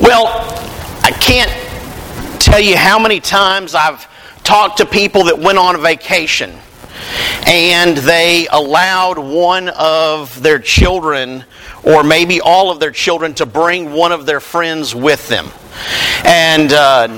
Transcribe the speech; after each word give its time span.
Well, 0.00 0.26
I 1.02 1.10
can't 1.10 1.50
tell 2.40 2.60
you 2.60 2.76
how 2.76 3.00
many 3.00 3.18
times 3.18 3.74
I've 3.74 4.06
talked 4.44 4.78
to 4.78 4.86
people 4.86 5.24
that 5.24 5.36
went 5.36 5.58
on 5.58 5.74
a 5.74 5.78
vacation 5.78 6.56
and 7.46 7.96
they 7.96 8.46
allowed 8.52 9.18
one 9.18 9.70
of 9.70 10.40
their 10.40 10.60
children 10.60 11.44
or 11.82 12.04
maybe 12.04 12.40
all 12.40 12.70
of 12.70 12.78
their 12.78 12.92
children 12.92 13.34
to 13.34 13.46
bring 13.46 13.92
one 13.92 14.12
of 14.12 14.24
their 14.24 14.38
friends 14.38 14.94
with 14.94 15.26
them. 15.28 15.48
And 16.24 16.72
uh, 16.72 17.08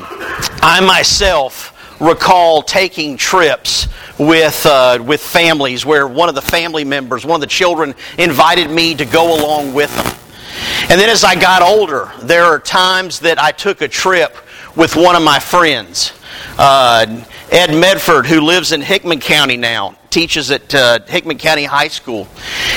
I 0.62 0.81
myself 0.81 2.01
recall 2.01 2.62
taking 2.62 3.19
trips 3.19 3.89
with, 4.19 4.65
uh, 4.65 5.03
with 5.05 5.21
families 5.21 5.85
where 5.85 6.09
one 6.09 6.31
of 6.31 6.35
the 6.35 6.43
family 6.43 6.85
members, 6.85 7.27
one 7.27 7.37
of 7.37 7.41
the 7.43 7.47
children, 7.47 7.95
invited 8.17 8.71
me 8.71 8.95
to 8.95 9.05
go 9.05 9.39
along 9.39 9.75
with 9.75 9.95
them. 9.95 10.17
And 10.89 11.00
then 11.00 11.09
as 11.09 11.25
I 11.25 11.34
got 11.34 11.62
older, 11.62 12.11
there 12.23 12.45
are 12.45 12.59
times 12.59 13.21
that 13.21 13.39
I 13.39 13.53
took 13.53 13.80
a 13.80 13.89
trip 13.89 14.36
with 14.76 14.96
one 14.96 15.17
of 15.17 15.22
my 15.22 15.39
friends. 15.39 16.12
Uh, 16.58 17.25
Ed 17.50 17.75
Medford, 17.75 18.26
who 18.26 18.40
lives 18.40 18.72
in 18.72 18.81
Hickman 18.81 19.21
County 19.21 19.57
now, 19.57 19.96
teaches 20.11 20.50
at 20.50 20.75
uh, 20.75 21.00
Hickman 21.07 21.39
County 21.39 21.64
High 21.64 21.89
School. 21.89 22.29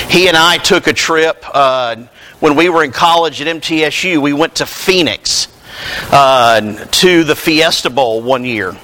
He 0.08 0.28
and 0.28 0.36
I 0.36 0.58
took 0.58 0.86
a 0.86 0.92
trip 0.92 1.44
uh, 1.52 1.96
when 2.40 2.56
we 2.56 2.68
were 2.68 2.82
in 2.84 2.92
college 2.92 3.40
at 3.40 3.46
MTSU. 3.46 4.18
We 4.18 4.32
went 4.32 4.56
to 4.56 4.66
Phoenix 4.66 5.48
uh, 6.10 6.86
to 6.86 7.24
the 7.24 7.36
Fiesta 7.36 7.90
Bowl 7.90 8.22
one 8.22 8.44
year 8.44 8.76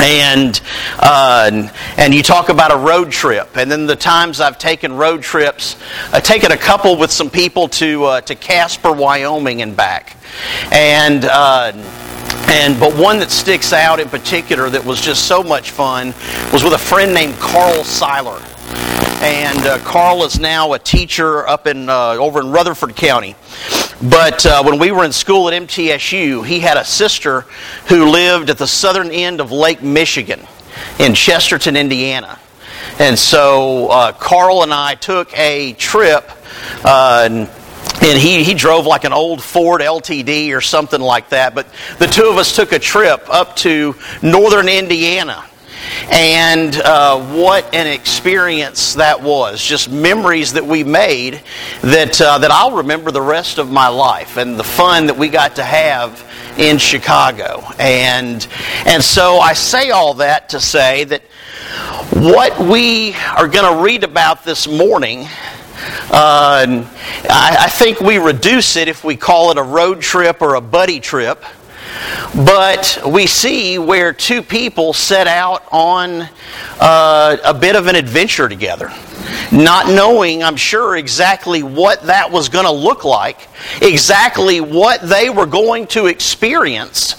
and 0.00 0.60
uh, 0.98 1.68
and 1.96 2.14
you 2.14 2.22
talk 2.22 2.48
about 2.48 2.72
a 2.72 2.76
road 2.76 3.10
trip, 3.10 3.56
and 3.56 3.70
then 3.70 3.86
the 3.86 3.96
times 3.96 4.40
I've 4.40 4.58
taken 4.58 4.92
road 4.94 5.22
trips, 5.22 5.76
I've 6.12 6.22
taken 6.22 6.52
a 6.52 6.56
couple 6.56 6.96
with 6.96 7.10
some 7.10 7.30
people 7.30 7.68
to 7.68 8.04
uh, 8.04 8.20
to 8.22 8.34
Casper, 8.34 8.92
Wyoming, 8.92 9.62
and 9.62 9.76
back, 9.76 10.16
and. 10.72 11.24
Uh, 11.24 11.72
and 12.48 12.78
but 12.78 12.96
one 12.96 13.18
that 13.18 13.30
sticks 13.30 13.72
out 13.72 13.98
in 13.98 14.08
particular 14.08 14.70
that 14.70 14.84
was 14.84 15.00
just 15.00 15.26
so 15.26 15.42
much 15.42 15.70
fun 15.70 16.08
was 16.52 16.62
with 16.62 16.74
a 16.74 16.78
friend 16.78 17.12
named 17.12 17.34
Carl 17.36 17.82
Seiler 17.82 18.40
and 19.22 19.58
uh, 19.66 19.78
Carl 19.78 20.24
is 20.24 20.38
now 20.38 20.74
a 20.74 20.78
teacher 20.78 21.46
up 21.48 21.66
in 21.66 21.88
uh, 21.88 22.16
over 22.18 22.40
in 22.40 22.50
Rutherford 22.50 22.94
County. 22.94 23.34
But 24.02 24.44
uh, 24.44 24.62
when 24.62 24.78
we 24.78 24.90
were 24.90 25.04
in 25.04 25.12
school 25.12 25.48
at 25.48 25.54
MTSU, 25.62 26.46
he 26.46 26.60
had 26.60 26.76
a 26.76 26.84
sister 26.84 27.42
who 27.88 28.10
lived 28.10 28.50
at 28.50 28.58
the 28.58 28.66
southern 28.66 29.10
end 29.10 29.40
of 29.40 29.52
Lake 29.52 29.82
Michigan 29.82 30.40
in 30.98 31.14
Chesterton, 31.14 31.76
Indiana. 31.76 32.38
And 32.98 33.18
so 33.18 33.88
uh, 33.88 34.12
Carl 34.12 34.62
and 34.62 34.72
I 34.72 34.96
took 34.96 35.36
a 35.36 35.72
trip. 35.74 36.30
Uh, 36.84 37.46
and 38.02 38.18
he, 38.18 38.44
he 38.44 38.52
drove 38.52 38.84
like 38.84 39.04
an 39.04 39.14
old 39.14 39.42
Ford 39.42 39.80
LTD 39.80 40.54
or 40.54 40.60
something 40.60 41.00
like 41.00 41.30
that. 41.30 41.54
But 41.54 41.66
the 41.98 42.06
two 42.06 42.28
of 42.28 42.36
us 42.36 42.54
took 42.54 42.72
a 42.72 42.78
trip 42.78 43.26
up 43.30 43.56
to 43.56 43.94
northern 44.22 44.68
Indiana 44.68 45.42
and 46.10 46.76
uh, 46.76 47.20
what 47.34 47.74
an 47.74 47.86
experience 47.86 48.94
that 48.94 49.22
was. 49.22 49.62
Just 49.62 49.90
memories 49.90 50.52
that 50.54 50.64
we 50.64 50.84
made 50.84 51.42
that, 51.82 52.20
uh, 52.20 52.38
that 52.38 52.50
I'll 52.50 52.76
remember 52.76 53.10
the 53.10 53.22
rest 53.22 53.58
of 53.58 53.70
my 53.70 53.88
life 53.88 54.36
and 54.36 54.58
the 54.58 54.64
fun 54.64 55.06
that 55.06 55.16
we 55.16 55.28
got 55.28 55.56
to 55.56 55.64
have 55.64 56.22
in 56.58 56.78
Chicago. 56.78 57.62
And, 57.78 58.46
and 58.86 59.02
so 59.02 59.38
I 59.38 59.52
say 59.52 59.90
all 59.90 60.14
that 60.14 60.50
to 60.50 60.60
say 60.60 61.04
that 61.04 61.22
what 62.12 62.58
we 62.58 63.14
are 63.14 63.48
going 63.48 63.76
to 63.76 63.82
read 63.82 64.04
about 64.04 64.44
this 64.44 64.66
morning 64.66 65.26
uh, 66.10 66.84
I, 67.28 67.56
I, 67.60 67.68
think 67.68 68.00
we 68.00 68.18
reduce 68.18 68.76
it 68.76 68.88
if 68.88 69.04
we 69.04 69.16
call 69.16 69.50
it 69.50 69.58
a 69.58 69.62
road 69.62 70.00
trip 70.00 70.40
or 70.40 70.54
a 70.54 70.60
buddy 70.60 71.00
trip. 71.00 71.44
But 72.36 73.00
we 73.08 73.26
see 73.26 73.78
where 73.78 74.12
two 74.12 74.42
people 74.42 74.92
set 74.92 75.26
out 75.26 75.64
on 75.72 76.28
uh, 76.78 77.38
a 77.42 77.54
bit 77.54 77.76
of 77.76 77.86
an 77.86 77.96
adventure 77.96 78.46
together, 78.46 78.92
not 79.50 79.86
knowing, 79.86 80.44
I'm 80.44 80.56
sure, 80.56 80.96
exactly 80.96 81.62
what 81.62 82.02
that 82.02 82.30
was 82.30 82.50
going 82.50 82.66
to 82.66 82.72
look 82.72 83.04
like, 83.04 83.48
exactly 83.80 84.60
what 84.60 85.00
they 85.00 85.30
were 85.30 85.46
going 85.46 85.86
to 85.88 86.08
experience. 86.08 87.14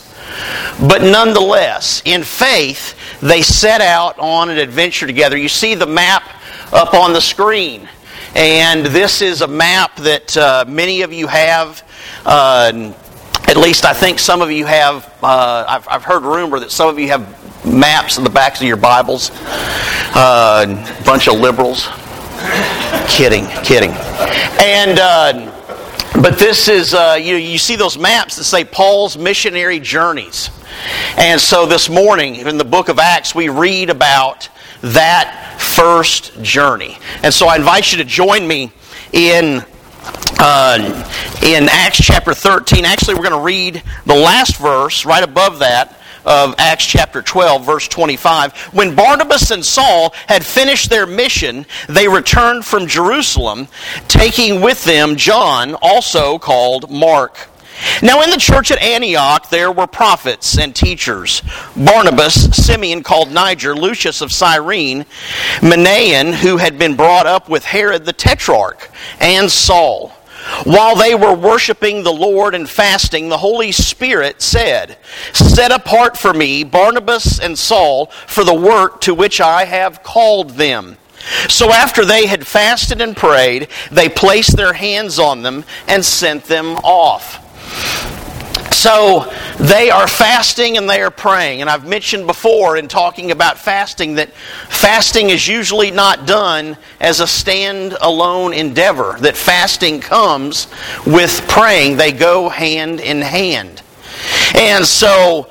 But 0.79 1.01
nonetheless, 1.01 2.03
in 2.05 2.23
faith, 2.23 2.95
they 3.19 3.41
set 3.41 3.81
out 3.81 4.19
on 4.19 4.51
an 4.51 4.59
adventure 4.59 5.07
together. 5.07 5.35
You 5.35 5.49
see 5.49 5.73
the 5.73 5.87
map 5.87 6.29
up 6.71 6.93
on 6.93 7.13
the 7.13 7.21
screen. 7.21 7.89
And 8.35 8.85
this 8.85 9.23
is 9.23 9.41
a 9.41 9.47
map 9.47 9.95
that 9.95 10.37
uh, 10.37 10.65
many 10.67 11.01
of 11.01 11.11
you 11.11 11.25
have. 11.25 11.83
Uh, 12.23 12.93
at 13.47 13.55
least 13.57 13.85
I 13.85 13.93
think 13.93 14.19
some 14.19 14.41
of 14.41 14.51
you 14.51 14.65
have, 14.65 15.05
uh, 15.23 15.65
I've, 15.67 15.87
I've, 15.87 16.03
heard 16.03 16.23
rumor 16.23 16.59
that 16.59 16.71
some 16.71 16.89
of 16.89 16.99
you 16.99 17.07
have 17.07 17.65
maps 17.65 18.17
in 18.17 18.23
the 18.23 18.29
backs 18.29 18.59
of 18.59 18.67
your 18.67 18.77
Bibles. 18.77 19.31
Uh, 20.13 20.65
bunch 21.05 21.27
of 21.27 21.39
liberals. 21.39 21.87
kidding, 23.07 23.47
kidding. 23.63 23.91
And, 24.61 24.99
uh, 24.99 25.53
but 26.21 26.37
this 26.37 26.67
is, 26.67 26.93
uh, 26.93 27.17
you, 27.19 27.35
you 27.35 27.57
see 27.57 27.75
those 27.75 27.97
maps 27.97 28.35
that 28.35 28.43
say 28.43 28.65
Paul's 28.65 29.17
missionary 29.17 29.79
journeys. 29.79 30.49
And 31.17 31.39
so 31.39 31.65
this 31.65 31.89
morning 31.89 32.35
in 32.35 32.57
the 32.57 32.65
book 32.65 32.89
of 32.89 32.99
Acts, 32.99 33.33
we 33.33 33.49
read 33.49 33.89
about 33.89 34.49
that 34.81 35.57
first 35.59 36.41
journey. 36.43 36.97
And 37.23 37.33
so 37.33 37.47
I 37.47 37.55
invite 37.55 37.91
you 37.91 37.97
to 37.99 38.03
join 38.03 38.47
me 38.47 38.71
in 39.13 39.63
uh, 40.39 40.77
in 41.43 41.67
Acts 41.69 41.97
chapter 41.97 42.33
13. 42.33 42.85
Actually, 42.85 43.15
we're 43.15 43.29
going 43.29 43.39
to 43.39 43.45
read 43.45 43.83
the 44.05 44.15
last 44.15 44.57
verse 44.57 45.05
right 45.05 45.23
above 45.23 45.59
that 45.59 45.99
of 46.25 46.53
Acts 46.57 46.85
chapter 46.85 47.21
12, 47.21 47.65
verse 47.65 47.87
25. 47.87 48.55
When 48.73 48.95
Barnabas 48.95 49.49
and 49.51 49.65
Saul 49.65 50.13
had 50.27 50.45
finished 50.45 50.89
their 50.89 51.07
mission, 51.07 51.65
they 51.87 52.07
returned 52.07 52.65
from 52.65 52.85
Jerusalem, 52.85 53.67
taking 54.09 54.61
with 54.61 54.83
them 54.83 55.15
John, 55.15 55.75
also 55.81 56.37
called 56.37 56.91
Mark. 56.91 57.49
Now, 58.01 58.21
in 58.21 58.29
the 58.29 58.37
church 58.37 58.71
at 58.71 58.81
Antioch, 58.81 59.49
there 59.49 59.71
were 59.71 59.87
prophets 59.87 60.57
and 60.57 60.75
teachers 60.75 61.41
Barnabas, 61.75 62.55
Simeon 62.55 63.03
called 63.03 63.31
Niger, 63.31 63.75
Lucius 63.75 64.21
of 64.21 64.31
Cyrene, 64.31 65.05
Manaen, 65.59 66.33
who 66.33 66.57
had 66.57 66.77
been 66.77 66.95
brought 66.95 67.25
up 67.25 67.49
with 67.49 67.65
Herod 67.65 68.05
the 68.05 68.13
Tetrarch, 68.13 68.89
and 69.19 69.51
Saul. 69.51 70.09
While 70.63 70.95
they 70.95 71.13
were 71.13 71.33
worshiping 71.33 72.03
the 72.03 72.13
Lord 72.13 72.55
and 72.55 72.69
fasting, 72.69 73.29
the 73.29 73.37
Holy 73.37 73.71
Spirit 73.71 74.41
said, 74.41 74.97
Set 75.33 75.71
apart 75.71 76.17
for 76.17 76.33
me 76.33 76.63
Barnabas 76.63 77.39
and 77.39 77.57
Saul 77.57 78.07
for 78.27 78.43
the 78.43 78.53
work 78.53 79.01
to 79.01 79.13
which 79.13 79.41
I 79.41 79.65
have 79.65 80.03
called 80.03 80.51
them. 80.51 80.97
So 81.49 81.71
after 81.71 82.05
they 82.05 82.27
had 82.27 82.47
fasted 82.47 83.01
and 83.01 83.17
prayed, 83.17 83.67
they 83.91 84.07
placed 84.07 84.55
their 84.55 84.73
hands 84.73 85.19
on 85.19 85.41
them 85.41 85.65
and 85.87 86.05
sent 86.05 86.45
them 86.45 86.77
off. 86.77 87.43
So 88.71 89.31
they 89.59 89.89
are 89.89 90.07
fasting 90.07 90.77
and 90.77 90.89
they 90.89 91.01
are 91.01 91.11
praying. 91.11 91.61
And 91.61 91.69
I've 91.69 91.87
mentioned 91.87 92.27
before 92.27 92.77
in 92.77 92.87
talking 92.87 93.31
about 93.31 93.57
fasting 93.57 94.15
that 94.15 94.31
fasting 94.33 95.29
is 95.29 95.47
usually 95.47 95.89
not 95.89 96.27
done 96.27 96.77
as 96.99 97.19
a 97.19 97.27
stand-alone 97.27 98.53
endeavor, 98.53 99.17
that 99.19 99.35
fasting 99.35 99.99
comes 99.99 100.67
with 101.05 101.43
praying. 101.47 101.97
They 101.97 102.11
go 102.11 102.49
hand 102.49 102.99
in 102.99 103.21
hand. 103.21 103.81
And 104.55 104.85
so 104.85 105.49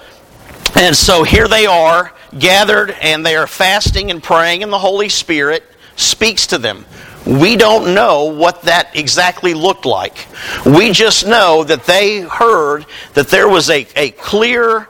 and 0.76 0.94
so 0.94 1.22
here 1.22 1.48
they 1.48 1.66
are 1.66 2.12
gathered 2.38 2.90
and 3.00 3.24
they 3.24 3.34
are 3.34 3.46
fasting 3.46 4.10
and 4.10 4.22
praying 4.22 4.62
and 4.62 4.72
the 4.72 4.78
Holy 4.78 5.08
Spirit 5.08 5.64
speaks 5.96 6.46
to 6.48 6.58
them. 6.58 6.84
We 7.26 7.56
don't 7.56 7.94
know 7.94 8.26
what 8.26 8.62
that 8.62 8.94
exactly 8.94 9.52
looked 9.52 9.84
like. 9.84 10.26
We 10.64 10.92
just 10.92 11.26
know 11.26 11.64
that 11.64 11.84
they 11.84 12.20
heard 12.20 12.86
that 13.14 13.28
there 13.28 13.48
was 13.48 13.68
a, 13.68 13.86
a 13.96 14.10
clear 14.12 14.88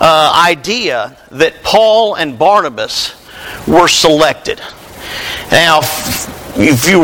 uh, 0.00 0.44
idea 0.48 1.16
that 1.30 1.62
Paul 1.62 2.16
and 2.16 2.38
Barnabas 2.38 3.14
were 3.68 3.86
selected. 3.86 4.60
Now, 5.52 5.80
if 6.56 6.88
you 6.88 7.00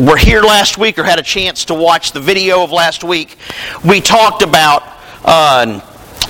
were 0.00 0.16
here 0.16 0.42
last 0.42 0.78
week 0.78 0.98
or 0.98 1.04
had 1.04 1.18
a 1.18 1.22
chance 1.22 1.64
to 1.66 1.74
watch 1.74 2.12
the 2.12 2.20
video 2.20 2.62
of 2.62 2.70
last 2.70 3.02
week, 3.02 3.36
we 3.84 4.00
talked 4.00 4.42
about. 4.42 4.84
Uh, 5.24 5.80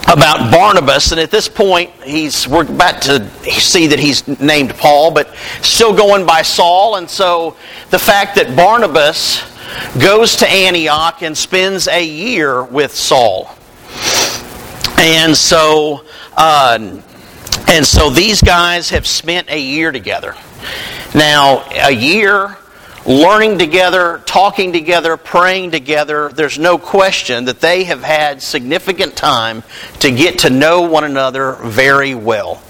about 0.07 0.51
Barnabas, 0.51 1.13
and 1.13 1.21
at 1.21 1.31
this 1.31 1.49
point, 1.49 1.91
he's 2.03 2.47
we're 2.47 2.63
about 2.63 3.03
to 3.03 3.29
see 3.51 3.87
that 3.87 3.99
he's 3.99 4.27
named 4.41 4.75
Paul, 4.77 5.11
but 5.11 5.35
still 5.63 5.95
going 5.95 6.27
by 6.27 6.43
Saul. 6.43 6.97
And 6.97 7.09
so, 7.09 7.57
the 7.91 7.99
fact 7.99 8.35
that 8.37 8.55
Barnabas 8.55 9.43
goes 9.99 10.37
to 10.37 10.49
Antioch 10.49 11.23
and 11.23 11.37
spends 11.37 11.89
a 11.89 12.05
year 12.05 12.63
with 12.65 12.95
Saul, 12.95 13.55
and 14.99 15.37
so, 15.37 16.05
uh, 16.37 17.01
and 17.69 17.87
so 17.87 18.11
these 18.11 18.43
guys 18.43 18.91
have 18.91 19.07
spent 19.07 19.49
a 19.51 19.59
year 19.59 19.91
together. 19.91 20.35
Now, 21.15 21.65
a 21.71 21.93
year 21.93 22.57
learning 23.07 23.59
together, 23.59 24.23
talking 24.27 24.73
together, 24.73 25.17
praying 25.17 25.71
together, 25.71 26.31
there's 26.31 26.59
no 26.59 26.79
question 26.79 27.45
that 27.47 27.61
they 27.61 27.85
have 27.85 28.03
had 28.03 28.43
significant 28.43 29.17
time 29.17 29.63
to 30.01 30.11
get 30.11 30.41
to 30.41 30.51
know 30.51 30.83
one 30.83 31.05
another 31.05 31.53
very 31.63 32.15
well. 32.15 32.63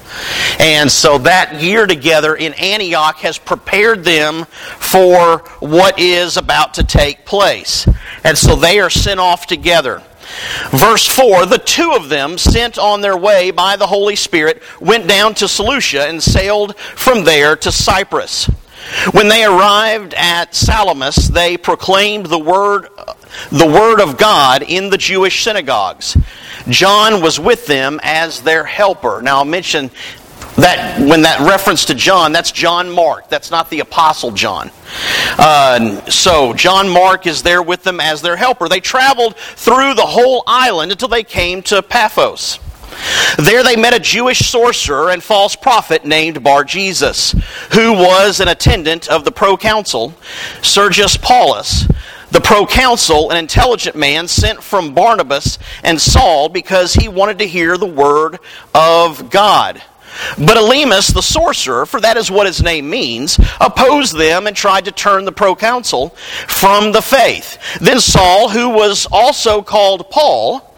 And 0.59 0.91
so 0.91 1.19
that 1.19 1.61
year 1.61 1.87
together 1.87 2.35
in 2.35 2.55
Antioch 2.55 3.17
has 3.19 3.39
prepared 3.39 4.05
them 4.05 4.45
for 4.79 5.39
what 5.61 5.99
is 5.99 6.37
about 6.37 6.75
to 6.75 6.85
take 6.85 7.25
place. 7.25 7.89
And 8.23 8.37
so 8.39 8.55
they 8.55 8.81
are 8.81 8.91
sent 8.91 9.21
off 9.21 9.47
together. 9.47 10.03
Verse 10.71 11.07
4 11.07 11.47
The 11.47 11.59
two 11.59 11.93
of 11.93 12.09
them, 12.09 12.39
sent 12.39 12.79
on 12.79 13.01
their 13.01 13.17
way 13.17 13.51
by 13.51 13.77
the 13.77 13.87
Holy 13.87 14.17
Spirit, 14.17 14.63
went 14.81 15.09
down 15.09 15.35
to 15.35 15.49
Seleucia 15.49 16.07
and 16.07 16.23
sailed 16.23 16.77
from 16.77 17.25
there 17.25 17.57
to 17.57 17.71
Cyprus. 17.71 18.49
When 19.13 19.29
they 19.29 19.45
arrived 19.45 20.15
at 20.15 20.55
Salamis, 20.55 21.29
they 21.29 21.57
proclaimed 21.57 22.27
the 22.27 22.39
word, 22.39 22.89
the 23.51 23.67
word 23.67 24.01
of 24.01 24.17
God 24.19 24.63
in 24.63 24.91
the 24.91 24.99
Jewish 24.99 25.43
synagogues. 25.43 26.17
John 26.69 27.23
was 27.23 27.39
with 27.39 27.67
them 27.67 28.01
as 28.03 28.43
their 28.43 28.65
helper. 28.65 29.21
Now, 29.23 29.39
I'll 29.39 29.45
mention 29.45 29.91
that 30.57 31.01
when 31.01 31.23
that 31.23 31.41
reference 31.41 31.87
to 31.87 31.95
John, 31.95 32.33
that's 32.33 32.53
John 32.53 32.91
Mark. 32.91 33.29
That's 33.29 33.51
not 33.51 33.71
the 33.71 33.81
Apostle 33.81 34.31
John. 34.31 34.71
Uh, 35.39 36.05
so 36.09 36.53
John 36.55 36.89
Mark 36.89 37.27
is 37.27 37.43
there 37.43 37.63
with 37.63 37.83
them 37.83 38.01
as 38.01 38.23
their 38.23 38.37
helper. 38.37 38.69
They 38.69 38.81
traveled 38.81 39.37
through 39.37 39.95
the 39.95 40.07
whole 40.07 40.45
island 40.47 40.93
until 40.93 41.09
they 41.09 41.25
came 41.25 41.63
to 41.63 41.83
Paphos. 41.83 42.59
There 43.39 43.63
they 43.63 43.77
met 43.77 43.95
a 43.95 44.01
Jewish 44.01 44.41
sorcerer 44.41 45.11
and 45.11 45.23
false 45.23 45.57
prophet 45.57 46.05
named 46.05 46.43
Bar 46.43 46.65
Jesus, 46.65 47.33
who 47.73 47.93
was 47.93 48.41
an 48.41 48.49
attendant 48.49 49.09
of 49.09 49.25
the 49.25 49.33
proconsul 49.33 50.15
Sergius 50.63 51.17
Paulus. 51.17 51.87
The 52.31 52.41
proconsul, 52.41 53.31
an 53.31 53.37
intelligent 53.37 53.95
man 53.95 54.27
sent 54.27 54.63
from 54.63 54.95
Barnabas 54.95 55.59
and 55.85 56.01
Saul 56.01 56.49
because 56.49 56.95
he 56.95 57.07
wanted 57.07 57.39
to 57.39 57.47
hear 57.47 57.77
the 57.77 57.87
word 57.87 58.39
of 58.75 59.31
God. 59.31 59.81
But 60.39 60.57
Elymas, 60.57 61.13
the 61.13 61.23
sorcerer, 61.23 61.87
for 61.87 62.01
that 62.01 62.17
is 62.17 62.31
what 62.31 62.47
his 62.47 62.63
name 62.63 62.89
means, 62.89 63.39
opposed 63.61 64.17
them 64.17 64.47
and 64.47 64.57
tried 64.57 64.85
to 64.87 64.93
turn 64.93 65.25
the 65.25 65.33
proconsul 65.33 66.11
from 66.49 66.93
the 66.93 67.03
faith. 67.03 67.59
Then 67.81 68.01
Saul, 68.01 68.49
who 68.49 68.69
was 68.69 69.07
also 69.11 69.63
called 69.63 70.11
Paul, 70.11 70.74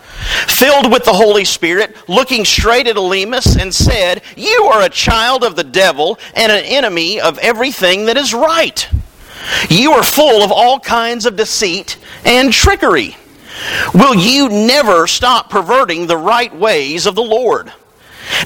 filled 0.49 0.93
with 0.93 1.05
the 1.05 1.12
Holy 1.12 1.44
Spirit, 1.44 1.96
looking 2.08 2.44
straight 2.44 2.87
at 2.87 2.96
Elymas, 2.96 3.61
and 3.61 3.75
said, 3.75 4.23
You 4.37 4.70
are 4.73 4.82
a 4.82 4.88
child 4.88 5.44
of 5.44 5.56
the 5.56 5.64
devil 5.64 6.19
and 6.34 6.50
an 6.50 6.64
enemy 6.64 7.20
of 7.20 7.38
everything 7.38 8.06
that 8.06 8.17
is 8.17 8.34
right. 8.34 8.88
You 9.69 9.93
are 9.93 10.02
full 10.02 10.43
of 10.43 10.50
all 10.50 10.81
kinds 10.81 11.26
of 11.26 11.37
deceit 11.37 11.99
and 12.25 12.52
trickery. 12.52 13.17
Will 13.94 14.14
you 14.14 14.49
never 14.49 15.06
stop 15.06 15.50
perverting 15.50 16.06
the 16.06 16.17
right 16.17 16.55
ways 16.55 17.06
of 17.06 17.14
the 17.14 17.23
Lord? 17.23 17.73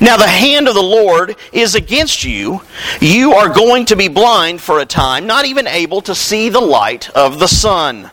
Now, 0.00 0.16
the 0.16 0.26
hand 0.26 0.68
of 0.68 0.74
the 0.74 0.82
Lord 0.82 1.36
is 1.52 1.74
against 1.74 2.22
you. 2.22 2.60
You 3.00 3.32
are 3.32 3.48
going 3.48 3.86
to 3.86 3.96
be 3.96 4.08
blind 4.08 4.60
for 4.60 4.78
a 4.78 4.86
time, 4.86 5.26
not 5.26 5.46
even 5.46 5.66
able 5.66 6.02
to 6.02 6.14
see 6.14 6.48
the 6.50 6.60
light 6.60 7.08
of 7.10 7.38
the 7.38 7.48
sun. 7.48 8.10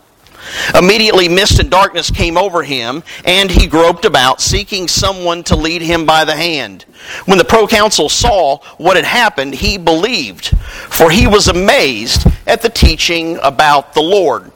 Immediately, 0.78 1.28
mist 1.30 1.60
and 1.60 1.70
darkness 1.70 2.12
came 2.12 2.38
over 2.38 2.64
him, 2.64 3.04
and 3.26 3.50
he 3.50 3.68
groped 3.68 4.06
about, 4.06 4.42
seeking 4.42 4.88
someone 4.88 5.44
to 5.44 5.56
lead 5.56 5.82
him 5.82 6.06
by 6.06 6.26
the 6.26 6.36
hand. 6.36 6.84
When 7.26 7.38
the 7.38 7.46
proconsul 7.46 8.10
saw 8.10 8.58
what 8.78 8.96
had 8.96 9.06
happened, 9.06 9.56
he 9.56 9.78
believed, 9.78 10.48
for 10.58 11.10
he 11.10 11.28
was 11.28 11.48
amazed 11.48 12.28
at 12.46 12.62
the 12.62 12.70
teaching 12.70 13.38
about 13.44 13.94
the 13.94 14.02
Lord. 14.02 14.52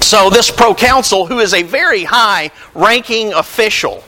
So, 0.00 0.30
this 0.30 0.50
proconsul, 0.50 1.26
who 1.26 1.40
is 1.40 1.54
a 1.54 1.62
very 1.62 2.04
high 2.04 2.50
ranking 2.74 3.32
official, 3.32 4.02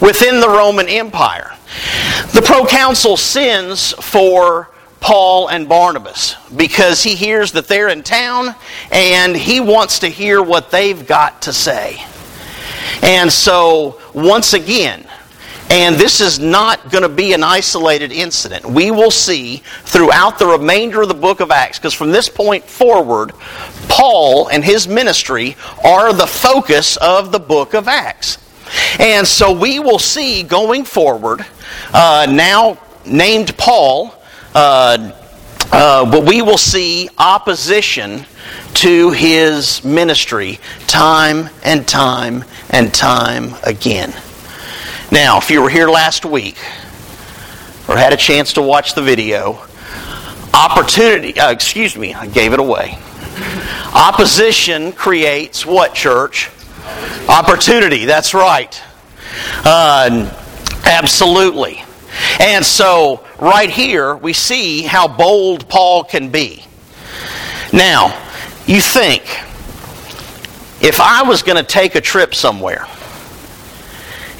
within 0.00 0.40
the 0.40 0.48
Roman 0.48 0.88
Empire. 0.88 1.52
The 2.32 2.42
proconsul 2.42 3.16
sends 3.16 3.92
for 3.92 4.70
Paul 5.00 5.48
and 5.48 5.68
Barnabas 5.68 6.34
because 6.54 7.02
he 7.02 7.14
hears 7.14 7.52
that 7.52 7.68
they're 7.68 7.88
in 7.88 8.02
town 8.02 8.54
and 8.90 9.36
he 9.36 9.60
wants 9.60 10.00
to 10.00 10.08
hear 10.08 10.42
what 10.42 10.70
they've 10.70 11.06
got 11.06 11.42
to 11.42 11.52
say. 11.52 12.02
And 13.02 13.32
so, 13.32 14.00
once 14.14 14.52
again, 14.54 15.06
and 15.68 15.96
this 15.96 16.20
is 16.20 16.38
not 16.38 16.90
going 16.90 17.02
to 17.02 17.08
be 17.08 17.32
an 17.32 17.42
isolated 17.42 18.12
incident. 18.12 18.64
We 18.64 18.92
will 18.92 19.10
see 19.10 19.62
throughout 19.82 20.38
the 20.38 20.46
remainder 20.46 21.02
of 21.02 21.08
the 21.08 21.14
book 21.14 21.40
of 21.40 21.50
Acts, 21.50 21.78
because 21.78 21.92
from 21.92 22.12
this 22.12 22.28
point 22.28 22.64
forward, 22.64 23.32
Paul 23.88 24.48
and 24.48 24.64
his 24.64 24.86
ministry 24.86 25.56
are 25.84 26.12
the 26.12 26.26
focus 26.26 26.96
of 26.98 27.32
the 27.32 27.40
book 27.40 27.74
of 27.74 27.88
Acts. 27.88 28.38
And 29.00 29.26
so 29.26 29.52
we 29.52 29.78
will 29.80 29.98
see 29.98 30.42
going 30.42 30.84
forward, 30.84 31.44
uh, 31.92 32.26
now 32.30 32.78
named 33.04 33.56
Paul, 33.56 34.14
uh, 34.56 35.12
uh, 35.70 36.10
but 36.10 36.24
we 36.24 36.40
will 36.40 36.56
see 36.56 37.10
opposition 37.18 38.24
to 38.72 39.10
his 39.10 39.84
ministry 39.84 40.58
time 40.86 41.50
and 41.62 41.86
time 41.86 42.42
and 42.70 42.94
time 42.94 43.54
again. 43.64 44.14
Now, 45.12 45.36
if 45.36 45.50
you 45.50 45.60
were 45.60 45.68
here 45.68 45.90
last 45.90 46.24
week 46.24 46.56
or 47.86 47.98
had 47.98 48.14
a 48.14 48.16
chance 48.16 48.54
to 48.54 48.62
watch 48.62 48.94
the 48.94 49.02
video, 49.02 49.62
opportunity, 50.54 51.38
uh, 51.38 51.50
excuse 51.50 51.94
me, 51.94 52.14
I 52.14 52.26
gave 52.26 52.54
it 52.54 52.58
away. 52.58 52.98
Opposition 53.92 54.92
creates 54.92 55.66
what, 55.66 55.92
church? 55.94 56.50
Opportunity, 57.28 58.06
that's 58.06 58.32
right. 58.32 58.82
Uh, 59.66 60.34
absolutely. 60.84 61.82
And 62.40 62.64
so, 62.64 63.24
right 63.38 63.70
here, 63.70 64.14
we 64.16 64.32
see 64.32 64.82
how 64.82 65.08
bold 65.08 65.68
Paul 65.68 66.04
can 66.04 66.30
be. 66.30 66.64
Now, 67.72 68.22
you 68.66 68.80
think, 68.80 69.22
if 70.82 71.00
I 71.00 71.22
was 71.22 71.42
going 71.42 71.56
to 71.56 71.62
take 71.62 71.94
a 71.94 72.00
trip 72.00 72.34
somewhere, 72.34 72.86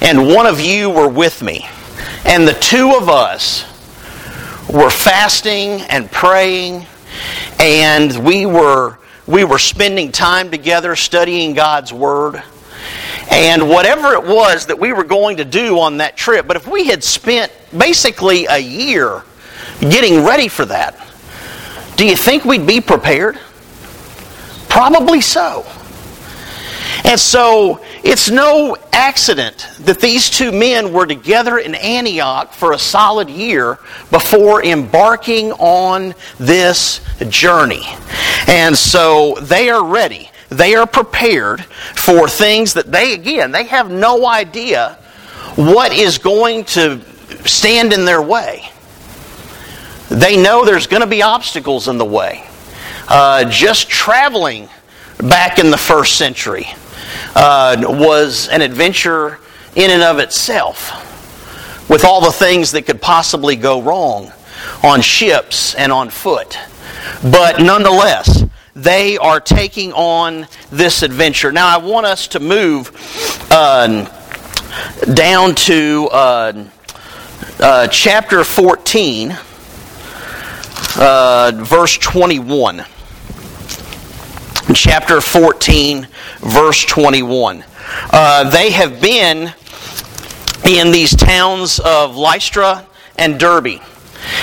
and 0.01 0.27
one 0.27 0.45
of 0.45 0.59
you 0.59 0.89
were 0.89 1.09
with 1.09 1.41
me, 1.41 1.67
and 2.25 2.47
the 2.47 2.53
two 2.53 2.95
of 2.95 3.09
us 3.09 3.63
were 4.69 4.89
fasting 4.89 5.81
and 5.81 6.11
praying, 6.11 6.85
and 7.59 8.15
we 8.23 8.45
were 8.45 8.97
we 9.25 9.43
were 9.43 9.59
spending 9.59 10.11
time 10.11 10.51
together 10.51 10.95
studying 10.95 11.53
God's 11.53 11.91
Word. 11.91 12.41
And 13.29 13.69
whatever 13.69 14.13
it 14.13 14.23
was 14.23 14.67
that 14.67 14.79
we 14.79 14.93
were 14.93 15.03
going 15.03 15.37
to 15.37 15.45
do 15.45 15.79
on 15.79 15.97
that 15.97 16.17
trip, 16.17 16.47
but 16.47 16.55
if 16.55 16.67
we 16.67 16.87
had 16.87 17.03
spent 17.03 17.51
basically 17.77 18.45
a 18.45 18.57
year 18.57 19.23
getting 19.79 20.23
ready 20.23 20.47
for 20.47 20.65
that, 20.65 20.95
do 21.97 22.05
you 22.05 22.15
think 22.15 22.45
we'd 22.45 22.67
be 22.67 22.79
prepared? 22.79 23.37
Probably 24.69 25.21
so. 25.21 25.65
And 27.03 27.19
so 27.19 27.83
it's 28.03 28.29
no 28.29 28.75
accident 28.91 29.67
that 29.81 29.99
these 29.99 30.29
two 30.29 30.51
men 30.51 30.91
were 30.93 31.05
together 31.05 31.57
in 31.57 31.75
Antioch 31.75 32.53
for 32.53 32.73
a 32.73 32.79
solid 32.79 33.29
year 33.29 33.79
before 34.11 34.63
embarking 34.63 35.51
on 35.53 36.13
this 36.37 37.01
journey. 37.29 37.83
And 38.47 38.77
so 38.77 39.35
they 39.41 39.69
are 39.69 39.83
ready. 39.83 40.29
They 40.49 40.75
are 40.75 40.87
prepared 40.87 41.63
for 41.65 42.27
things 42.27 42.73
that 42.75 42.91
they, 42.91 43.13
again, 43.13 43.51
they 43.51 43.65
have 43.65 43.91
no 43.91 44.25
idea 44.25 44.97
what 45.55 45.91
is 45.91 46.17
going 46.17 46.65
to 46.65 47.01
stand 47.45 47.93
in 47.93 48.05
their 48.05 48.21
way. 48.21 48.69
They 50.09 50.41
know 50.41 50.63
there's 50.63 50.87
going 50.87 51.01
to 51.01 51.07
be 51.07 51.21
obstacles 51.21 51.87
in 51.87 51.97
the 51.97 52.05
way. 52.05 52.47
Uh, 53.09 53.45
just 53.49 53.89
traveling 53.89 54.69
back 55.17 55.59
in 55.59 55.71
the 55.71 55.77
first 55.77 56.17
century 56.17 56.67
uh, 57.35 57.77
was 57.87 58.47
an 58.49 58.61
adventure 58.61 59.39
in 59.75 59.91
and 59.91 60.01
of 60.01 60.19
itself 60.19 61.03
with 61.89 62.03
all 62.05 62.21
the 62.21 62.31
things 62.31 62.71
that 62.71 62.85
could 62.85 63.01
possibly 63.01 63.55
go 63.55 63.81
wrong 63.81 64.31
on 64.83 65.01
ships 65.01 65.75
and 65.75 65.91
on 65.91 66.09
foot. 66.09 66.57
But 67.23 67.59
nonetheless, 67.59 68.43
they 68.77 69.17
are 69.17 69.39
taking 69.39 69.91
on 69.93 70.47
this 70.71 71.01
adventure. 71.01 71.51
Now, 71.51 71.67
I 71.67 71.77
want 71.77 72.05
us 72.05 72.27
to 72.29 72.39
move 72.39 72.91
uh, 73.51 74.05
down 75.13 75.55
to 75.55 76.09
uh, 76.11 76.65
uh, 77.59 77.87
chapter 77.87 78.43
14, 78.43 79.37
uh, 80.95 81.51
verse 81.55 81.97
21 81.97 82.85
chapter 84.73 85.21
14, 85.21 86.07
verse 86.39 86.85
21. 86.85 87.63
Uh, 88.11 88.49
they 88.49 88.69
have 88.71 89.01
been 89.01 89.53
in 90.65 90.91
these 90.91 91.15
towns 91.15 91.79
of 91.79 92.15
Lystra 92.15 92.85
and 93.17 93.39
Derbe. 93.39 93.81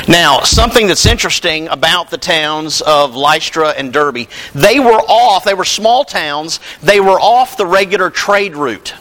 Now, 0.09 0.41
something 0.41 0.87
that's 0.87 1.07
interesting 1.07 1.69
about 1.69 2.11
the 2.11 2.19
towns 2.19 2.81
of 2.83 3.15
Lystra 3.15 3.71
and 3.71 3.93
Derbe, 3.93 4.29
they 4.55 4.81
were 4.81 5.01
off, 5.09 5.45
they 5.45 5.55
were 5.55 5.65
small 5.65 6.05
towns, 6.05 6.61
they 6.83 7.01
were 7.01 7.21
off 7.21 7.57
the 7.57 7.67
regular 7.67 8.11
trade 8.11 8.57
route. 8.57 8.95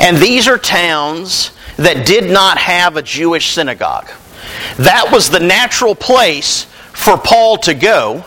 And 0.00 0.16
these 0.16 0.48
are 0.48 0.58
towns 0.58 1.52
that 1.76 2.06
did 2.06 2.30
not 2.30 2.58
have 2.58 2.96
a 2.96 3.02
Jewish 3.02 3.52
synagogue. 3.52 4.10
That 4.78 5.10
was 5.12 5.30
the 5.30 5.40
natural 5.40 5.94
place 5.94 6.64
for 6.92 7.16
Paul 7.16 7.58
to 7.58 7.74
go 7.74 8.24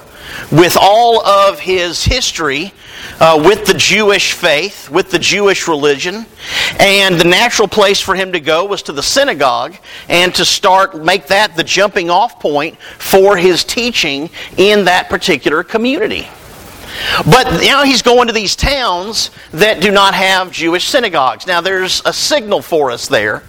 with 0.52 0.78
all 0.80 1.26
of 1.26 1.60
his 1.60 2.04
history 2.04 2.74
uh, 3.20 3.42
with 3.44 3.66
the 3.66 3.74
Jewish 3.74 4.34
faith, 4.34 4.90
with 4.90 5.12
the 5.12 5.20
Jewish 5.20 5.68
religion, 5.68 6.26
and 6.80 7.20
the 7.20 7.26
natural 7.26 7.68
place 7.68 8.00
for 8.00 8.16
him 8.16 8.32
to 8.34 8.40
go 8.40 8.66
was 8.66 8.82
to 8.84 8.92
the 8.92 9.04
synagogue 9.04 9.76
and 10.10 10.34
to 10.36 10.46
start 10.46 11.04
make 11.04 11.28
that 11.28 11.56
the 11.56 11.64
jumping 11.64 12.10
off 12.10 12.40
point 12.40 12.78
for 12.78 13.38
his 13.38 13.64
teaching 13.64 14.30
in 14.58 14.86
that 14.86 15.10
particular 15.10 15.64
community. 15.64 16.28
But 17.26 17.62
now 17.62 17.84
he's 17.84 18.02
going 18.02 18.28
to 18.28 18.34
these 18.34 18.56
towns 18.56 19.32
that 19.52 19.82
do 19.82 19.92
not 19.92 20.14
have 20.14 20.52
Jewish 20.52 20.88
synagogues. 20.88 21.46
Now 21.46 21.60
there's 21.60 22.02
a 22.06 22.14
signal 22.14 22.62
for 22.62 22.90
us 22.90 23.08
there 23.08 23.44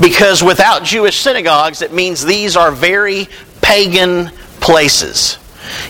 because 0.00 0.44
without 0.44 0.84
Jewish 0.84 1.18
synagogues, 1.18 1.82
it 1.82 1.92
means 1.92 2.24
these 2.24 2.56
are 2.56 2.70
very 2.70 3.28
pagan 3.62 4.30
places 4.60 5.38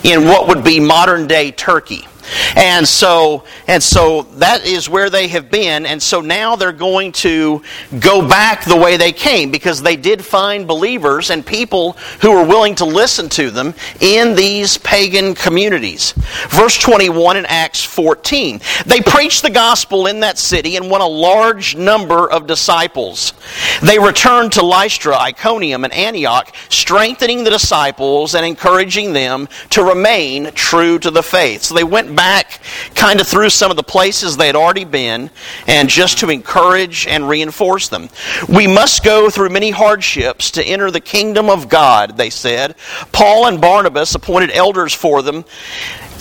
in 0.03 0.25
what 0.25 0.47
would 0.47 0.63
be 0.63 0.79
modern 0.79 1.27
day 1.27 1.51
Turkey. 1.51 2.07
And 2.55 2.87
so, 2.87 3.43
and 3.67 3.81
so 3.81 4.23
that 4.37 4.65
is 4.65 4.89
where 4.89 5.09
they 5.09 5.27
have 5.29 5.49
been. 5.49 5.85
And 5.85 6.01
so 6.01 6.21
now 6.21 6.55
they're 6.55 6.71
going 6.71 7.11
to 7.13 7.61
go 7.99 8.27
back 8.27 8.65
the 8.65 8.77
way 8.77 8.97
they 8.97 9.11
came 9.11 9.51
because 9.51 9.81
they 9.81 9.95
did 9.95 10.23
find 10.23 10.67
believers 10.67 11.29
and 11.29 11.45
people 11.45 11.93
who 12.21 12.31
were 12.31 12.45
willing 12.45 12.75
to 12.75 12.85
listen 12.85 13.29
to 13.29 13.51
them 13.51 13.73
in 13.99 14.35
these 14.35 14.77
pagan 14.77 15.35
communities. 15.35 16.13
Verse 16.49 16.77
21 16.77 17.37
in 17.37 17.45
Acts 17.45 17.83
14. 17.83 18.59
They 18.85 19.01
preached 19.01 19.41
the 19.41 19.49
gospel 19.49 20.07
in 20.07 20.21
that 20.21 20.37
city 20.37 20.75
and 20.75 20.89
won 20.89 21.01
a 21.01 21.07
large 21.07 21.75
number 21.75 22.29
of 22.29 22.47
disciples. 22.47 23.33
They 23.81 23.99
returned 23.99 24.53
to 24.53 24.65
Lystra, 24.65 25.17
Iconium, 25.17 25.83
and 25.83 25.93
Antioch, 25.93 26.53
strengthening 26.69 27.43
the 27.43 27.49
disciples 27.49 28.35
and 28.35 28.45
encouraging 28.45 29.13
them 29.13 29.47
to 29.71 29.83
remain 29.83 30.51
true 30.53 30.99
to 30.99 31.11
the 31.11 31.23
faith. 31.23 31.63
So 31.63 31.75
they 31.75 31.83
went 31.83 32.15
back 32.19 32.59
kind 32.95 33.21
of 33.21 33.27
through 33.27 33.49
some 33.49 33.71
of 33.71 33.77
the 33.77 33.83
places 33.83 34.35
they 34.35 34.47
had 34.47 34.55
already 34.57 34.83
been 34.83 35.29
and 35.67 35.87
just 35.87 36.19
to 36.19 36.29
encourage 36.29 37.07
and 37.07 37.29
reinforce 37.29 37.87
them. 37.87 38.09
We 38.49 38.67
must 38.67 39.05
go 39.05 39.29
through 39.29 39.47
many 39.51 39.69
hardships 39.69 40.51
to 40.51 40.63
enter 40.65 40.91
the 40.91 40.99
kingdom 40.99 41.49
of 41.49 41.69
God, 41.69 42.17
they 42.17 42.29
said. 42.29 42.75
Paul 43.13 43.47
and 43.47 43.61
Barnabas 43.61 44.15
appointed 44.15 44.51
elders 44.51 44.93
for 44.93 45.21
them 45.21 45.45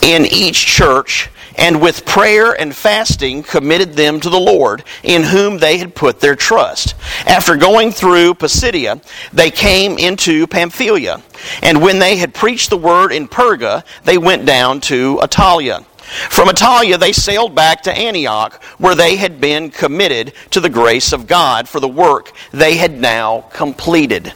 in 0.00 0.24
each 0.26 0.66
church 0.66 1.30
and 1.58 1.82
with 1.82 2.06
prayer 2.06 2.52
and 2.52 2.74
fasting 2.74 3.42
committed 3.42 3.94
them 3.94 4.20
to 4.20 4.30
the 4.30 4.40
Lord, 4.40 4.84
in 5.02 5.24
whom 5.24 5.58
they 5.58 5.78
had 5.78 5.94
put 5.94 6.20
their 6.20 6.36
trust. 6.36 6.94
After 7.26 7.56
going 7.56 7.90
through 7.90 8.34
Pisidia, 8.34 9.00
they 9.32 9.50
came 9.50 9.98
into 9.98 10.46
Pamphylia, 10.46 11.22
and 11.62 11.82
when 11.82 11.98
they 11.98 12.16
had 12.16 12.32
preached 12.32 12.70
the 12.70 12.76
word 12.78 13.12
in 13.12 13.28
Perga, 13.28 13.84
they 14.04 14.16
went 14.18 14.46
down 14.46 14.80
to 14.82 15.16
Attalia. 15.16 15.84
From 16.30 16.48
Attalia, 16.48 16.98
they 16.98 17.12
sailed 17.12 17.54
back 17.54 17.82
to 17.82 17.92
Antioch, 17.92 18.62
where 18.78 18.94
they 18.94 19.16
had 19.16 19.40
been 19.40 19.70
committed 19.70 20.32
to 20.52 20.60
the 20.60 20.70
grace 20.70 21.12
of 21.12 21.26
God 21.26 21.68
for 21.68 21.80
the 21.80 21.88
work 21.88 22.32
they 22.50 22.76
had 22.76 22.98
now 22.98 23.42
completed. 23.52 24.32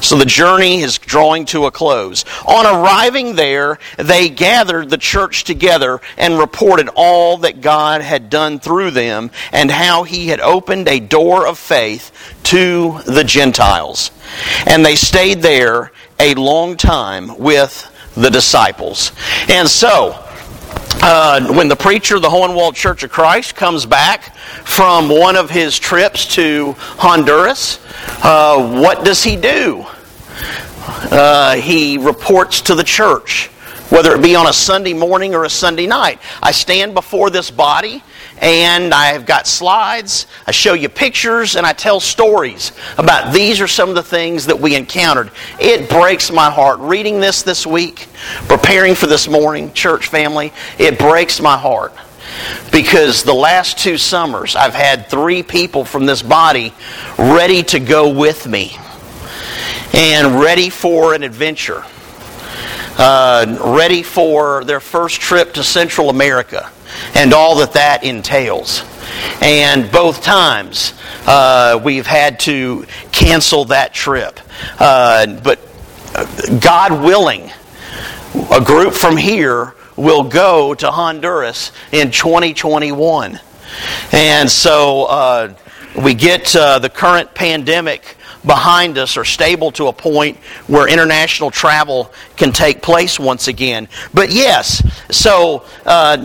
So 0.00 0.16
the 0.16 0.24
journey 0.24 0.80
is 0.80 0.98
drawing 0.98 1.44
to 1.46 1.66
a 1.66 1.70
close. 1.70 2.24
On 2.46 2.66
arriving 2.66 3.34
there, 3.36 3.78
they 3.96 4.28
gathered 4.28 4.90
the 4.90 4.98
church 4.98 5.44
together 5.44 6.00
and 6.16 6.38
reported 6.38 6.88
all 6.94 7.38
that 7.38 7.60
God 7.60 8.02
had 8.02 8.30
done 8.30 8.60
through 8.60 8.92
them 8.92 9.30
and 9.52 9.70
how 9.70 10.04
he 10.04 10.28
had 10.28 10.40
opened 10.40 10.88
a 10.88 11.00
door 11.00 11.46
of 11.46 11.58
faith 11.58 12.12
to 12.44 12.98
the 13.06 13.24
Gentiles. 13.24 14.10
And 14.66 14.84
they 14.84 14.96
stayed 14.96 15.42
there 15.42 15.92
a 16.18 16.34
long 16.34 16.76
time 16.76 17.38
with 17.38 17.86
the 18.14 18.30
disciples. 18.30 19.12
And 19.48 19.68
so, 19.68 20.26
uh, 21.02 21.52
when 21.54 21.68
the 21.68 21.76
preacher 21.76 22.16
of 22.16 22.22
the 22.22 22.28
Hohenwald 22.28 22.74
Church 22.74 23.02
of 23.02 23.10
Christ 23.10 23.54
comes 23.54 23.86
back 23.86 24.34
from 24.64 25.08
one 25.08 25.36
of 25.36 25.50
his 25.50 25.78
trips 25.78 26.26
to 26.34 26.74
Honduras, 26.78 27.78
uh, 28.22 28.80
what 28.80 29.04
does 29.04 29.22
he 29.22 29.36
do? 29.36 29.86
Uh, 31.10 31.56
he 31.56 31.98
reports 31.98 32.60
to 32.62 32.74
the 32.74 32.84
church, 32.84 33.46
whether 33.90 34.14
it 34.14 34.22
be 34.22 34.34
on 34.34 34.46
a 34.46 34.52
Sunday 34.52 34.94
morning 34.94 35.34
or 35.34 35.44
a 35.44 35.50
Sunday 35.50 35.86
night. 35.86 36.20
I 36.42 36.52
stand 36.52 36.94
before 36.94 37.30
this 37.30 37.50
body 37.50 38.02
and 38.40 38.94
I've 38.94 39.26
got 39.26 39.46
slides, 39.46 40.26
I 40.46 40.50
show 40.50 40.72
you 40.72 40.88
pictures, 40.88 41.56
and 41.56 41.66
I 41.66 41.72
tell 41.72 42.00
stories 42.00 42.72
about 42.96 43.34
these 43.34 43.60
are 43.60 43.68
some 43.68 43.90
of 43.90 43.94
the 43.94 44.02
things 44.02 44.46
that 44.46 44.58
we 44.58 44.74
encountered. 44.76 45.30
It 45.58 45.90
breaks 45.90 46.32
my 46.32 46.50
heart. 46.50 46.80
Reading 46.80 47.20
this 47.20 47.42
this 47.42 47.66
week, 47.66 48.08
preparing 48.48 48.94
for 48.94 49.06
this 49.06 49.28
morning, 49.28 49.72
church 49.72 50.08
family, 50.08 50.52
it 50.78 50.98
breaks 50.98 51.40
my 51.40 51.56
heart. 51.56 51.92
Because 52.72 53.24
the 53.24 53.34
last 53.34 53.78
two 53.78 53.98
summers, 53.98 54.56
I've 54.56 54.74
had 54.74 55.08
three 55.08 55.42
people 55.42 55.84
from 55.84 56.06
this 56.06 56.22
body 56.22 56.72
ready 57.18 57.62
to 57.64 57.80
go 57.80 58.08
with 58.08 58.46
me 58.46 58.76
and 59.92 60.40
ready 60.40 60.70
for 60.70 61.12
an 61.12 61.24
adventure, 61.24 61.84
uh, 62.96 63.58
ready 63.76 64.02
for 64.02 64.64
their 64.64 64.80
first 64.80 65.20
trip 65.20 65.54
to 65.54 65.64
Central 65.64 66.08
America 66.08 66.70
and 67.14 67.32
all 67.32 67.56
that 67.56 67.72
that 67.72 68.04
entails. 68.04 68.82
And 69.42 69.90
both 69.90 70.22
times 70.22 70.94
uh, 71.26 71.80
we've 71.82 72.06
had 72.06 72.40
to 72.40 72.86
cancel 73.12 73.66
that 73.66 73.92
trip. 73.92 74.40
Uh, 74.78 75.38
but 75.42 75.60
uh, 76.14 76.58
God 76.58 77.02
willing, 77.02 77.50
a 78.52 78.60
group 78.60 78.94
from 78.94 79.16
here 79.16 79.74
will 79.96 80.24
go 80.24 80.74
to 80.74 80.90
Honduras 80.90 81.72
in 81.92 82.10
2021. 82.10 83.38
And 84.12 84.50
so 84.50 85.04
uh, 85.04 85.54
we 86.02 86.14
get 86.14 86.54
uh, 86.56 86.78
the 86.78 86.88
current 86.88 87.34
pandemic 87.34 88.16
behind 88.44 88.98
us 88.98 89.16
are 89.16 89.24
stable 89.24 89.70
to 89.72 89.88
a 89.88 89.92
point 89.92 90.36
where 90.66 90.88
international 90.88 91.50
travel 91.50 92.12
can 92.36 92.52
take 92.52 92.82
place 92.82 93.18
once 93.18 93.48
again. 93.48 93.88
But 94.14 94.30
yes, 94.30 94.82
so 95.10 95.64
uh, 95.84 96.16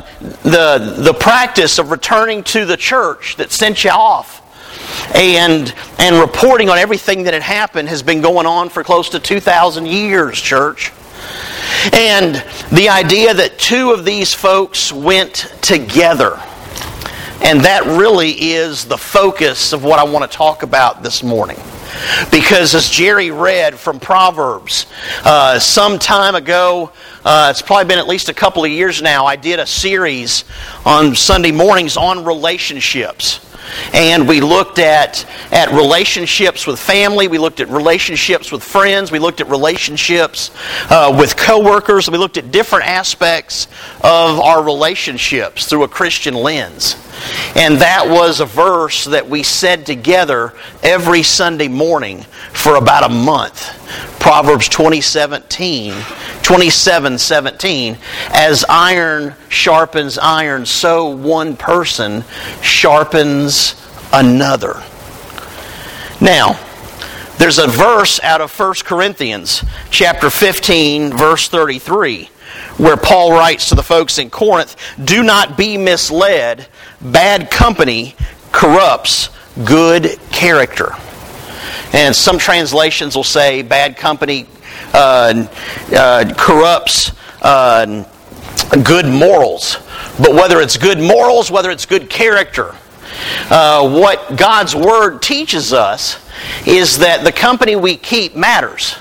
the, 0.44 0.96
the 0.98 1.14
practice 1.14 1.80
of 1.80 1.92
returning 1.92 2.44
to 2.46 2.66
the 2.66 2.78
church 2.78 3.36
that 3.38 3.52
sent 3.52 3.84
you 3.84 3.92
off 3.92 4.42
and, 5.14 5.74
and 6.00 6.20
reporting 6.20 6.70
on 6.70 6.78
everything 6.78 7.24
that 7.24 7.34
had 7.34 7.44
happened 7.44 7.90
has 7.90 8.04
been 8.04 8.22
going 8.22 8.46
on 8.46 8.70
for 8.70 8.84
close 8.84 9.10
to 9.10 9.20
2,000 9.20 9.86
years, 9.86 10.40
church. 10.40 10.92
And 11.94 12.36
the 12.72 12.90
idea 12.90 13.34
that 13.34 13.58
two 13.58 13.92
of 13.92 14.06
these 14.06 14.34
folks 14.34 14.92
went 14.92 15.54
together. 15.62 16.40
And 17.44 17.62
that 17.62 17.84
really 17.86 18.32
is 18.32 18.86
the 18.86 18.98
focus 18.98 19.74
of 19.74 19.84
what 19.84 20.00
I 20.00 20.04
want 20.04 20.30
to 20.30 20.38
talk 20.38 20.64
about 20.64 21.04
this 21.04 21.22
morning. 21.22 21.58
Because 22.32 22.76
as 22.76 22.90
Jerry 22.90 23.32
read 23.32 23.78
from 23.78 24.00
Proverbs, 24.00 24.86
uh, 25.24 25.60
some 25.60 26.00
time 26.00 26.36
ago, 26.36 26.92
uh, 27.24 27.48
it's 27.52 27.62
probably 27.62 27.86
been 27.86 28.00
at 28.00 28.08
least 28.08 28.30
a 28.30 28.34
couple 28.34 28.64
of 28.64 28.72
years 28.72 29.02
now, 29.02 29.26
I 29.26 29.36
did 29.36 29.60
a 29.60 29.66
series 29.66 30.44
on 30.86 31.16
Sunday 31.16 31.52
mornings 31.52 31.98
on 31.98 32.24
relationships. 32.24 33.40
And 33.94 34.28
we 34.28 34.42
looked 34.42 34.80
at, 34.80 35.26
at 35.52 35.72
relationships 35.72 36.68
with 36.68 36.80
family, 36.80 37.28
we 37.28 37.38
looked 37.38 37.60
at 37.60 37.70
relationships 37.70 38.52
with 38.52 38.64
friends, 38.64 39.12
we 39.12 39.20
looked 39.20 39.42
at 39.42 39.50
relationships 39.50 40.52
uh, 40.90 41.16
with 41.18 41.36
coworkers, 41.36 42.10
we 42.10 42.18
looked 42.18 42.38
at 42.38 42.52
different 42.52 42.86
aspects 42.86 43.68
of 44.02 44.40
our 44.40 44.64
relationships 44.64 45.68
through 45.68 45.84
a 45.84 45.88
Christian 45.88 46.34
lens. 46.34 46.96
And 47.56 47.78
that 47.78 48.08
was 48.08 48.40
a 48.40 48.46
verse 48.46 49.06
that 49.06 49.30
we 49.30 49.44
said 49.44 49.86
together 49.86 50.54
every 50.84 51.24
Sunday 51.24 51.68
morning 51.68 52.24
for 52.52 52.76
about 52.76 53.04
a 53.04 53.14
month. 53.14 53.82
Proverbs 54.20 54.68
2017, 54.70 55.94
27 56.42 57.18
17. 57.18 57.98
As 58.30 58.66
iron 58.68 59.36
sharpens 59.50 60.18
iron, 60.18 60.66
so 60.66 61.10
one 61.10 61.56
person 61.56 62.24
sharpens 62.62 63.76
another. 64.12 64.82
Now, 66.20 66.60
there's 67.38 67.60
a 67.60 67.68
verse 67.68 68.20
out 68.22 68.42
of 68.42 68.58
1 68.58 68.76
Corinthians 68.86 69.64
chapter 69.92 70.30
15 70.30 71.16
verse 71.16 71.48
33 71.50 72.30
where 72.78 72.98
Paul 72.98 73.32
writes 73.32 73.70
to 73.70 73.76
the 73.76 73.84
folks 73.84 74.18
in 74.18 74.30
Corinth, 74.30 74.76
"Do 75.04 75.24
not 75.24 75.58
be 75.58 75.78
misled, 75.78 76.68
bad 77.12 77.50
company 77.52 78.16
corrupts 78.52 79.30
good 79.66 80.20
character." 80.32 80.94
And 81.94 82.16
some 82.16 82.38
translations 82.38 83.16
will 83.16 83.24
say 83.24 83.62
bad 83.62 83.96
company 83.98 84.48
uh, 84.94 85.48
uh, 85.96 86.34
corrupts 86.38 87.12
uh, 87.42 88.04
good 88.84 89.06
morals. 89.06 89.78
But 90.18 90.34
whether 90.34 90.62
it's 90.62 90.78
good 90.78 91.00
morals, 91.00 91.52
whether 91.52 91.72
it's 91.72 91.86
good 91.86 92.10
character, 92.10 92.76
uh, 93.50 93.88
what 93.90 94.38
God's 94.38 94.76
Word 94.76 95.22
teaches 95.22 95.74
us 95.74 96.20
is 96.66 96.98
that 97.00 97.24
the 97.24 97.32
company 97.32 97.76
we 97.76 97.96
keep 97.96 98.36
matters. 98.36 98.96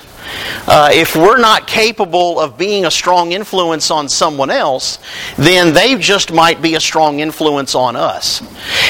Uh, 0.67 0.89
if 0.91 1.15
we're 1.15 1.37
not 1.37 1.67
capable 1.67 2.39
of 2.39 2.57
being 2.57 2.85
a 2.85 2.91
strong 2.91 3.31
influence 3.31 3.91
on 3.91 4.09
someone 4.09 4.49
else, 4.49 4.99
then 5.37 5.73
they 5.73 5.95
just 5.95 6.31
might 6.31 6.61
be 6.61 6.75
a 6.75 6.79
strong 6.79 7.19
influence 7.19 7.75
on 7.75 7.95
us. 7.95 8.41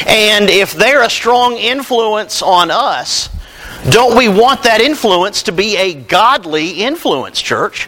And 0.08 0.50
if 0.50 0.74
they're 0.74 1.04
a 1.04 1.10
strong 1.10 1.58
influence 1.58 2.42
on 2.42 2.72
us, 2.72 3.30
don't 3.90 4.18
we 4.18 4.28
want 4.28 4.64
that 4.64 4.82
influence 4.82 5.44
to 5.44 5.52
be 5.52 5.78
a 5.78 5.94
godly 5.94 6.72
influence, 6.72 7.42
church? 7.42 7.88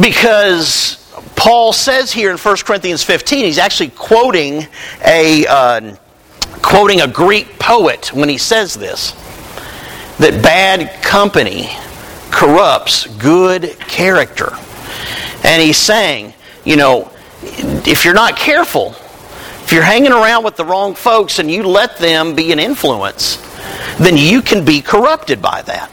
Because 0.00 1.00
Paul 1.36 1.72
says 1.72 2.12
here 2.12 2.30
in 2.30 2.36
1 2.36 2.56
Corinthians 2.58 3.02
15, 3.02 3.44
he's 3.44 3.58
actually 3.58 3.90
quoting 3.90 4.66
a, 5.04 5.46
uh, 5.46 5.96
quoting 6.60 7.00
a 7.00 7.08
Greek 7.08 7.58
poet 7.58 8.12
when 8.12 8.28
he 8.28 8.38
says 8.38 8.74
this 8.74 9.14
that 10.18 10.42
bad 10.42 11.02
company 11.02 11.68
corrupts 12.30 13.06
good 13.18 13.78
character. 13.80 14.52
And 15.44 15.62
he's 15.62 15.76
saying, 15.76 16.34
you 16.64 16.76
know, 16.76 17.10
if 17.42 18.04
you're 18.04 18.14
not 18.14 18.36
careful, 18.36 18.94
if 19.62 19.72
you're 19.72 19.82
hanging 19.82 20.12
around 20.12 20.44
with 20.44 20.56
the 20.56 20.64
wrong 20.64 20.94
folks 20.94 21.38
and 21.38 21.50
you 21.50 21.62
let 21.62 21.98
them 21.98 22.34
be 22.34 22.52
an 22.52 22.58
influence, 22.58 23.36
then 23.98 24.16
you 24.16 24.42
can 24.42 24.64
be 24.64 24.80
corrupted 24.80 25.40
by 25.40 25.62
that. 25.62 25.90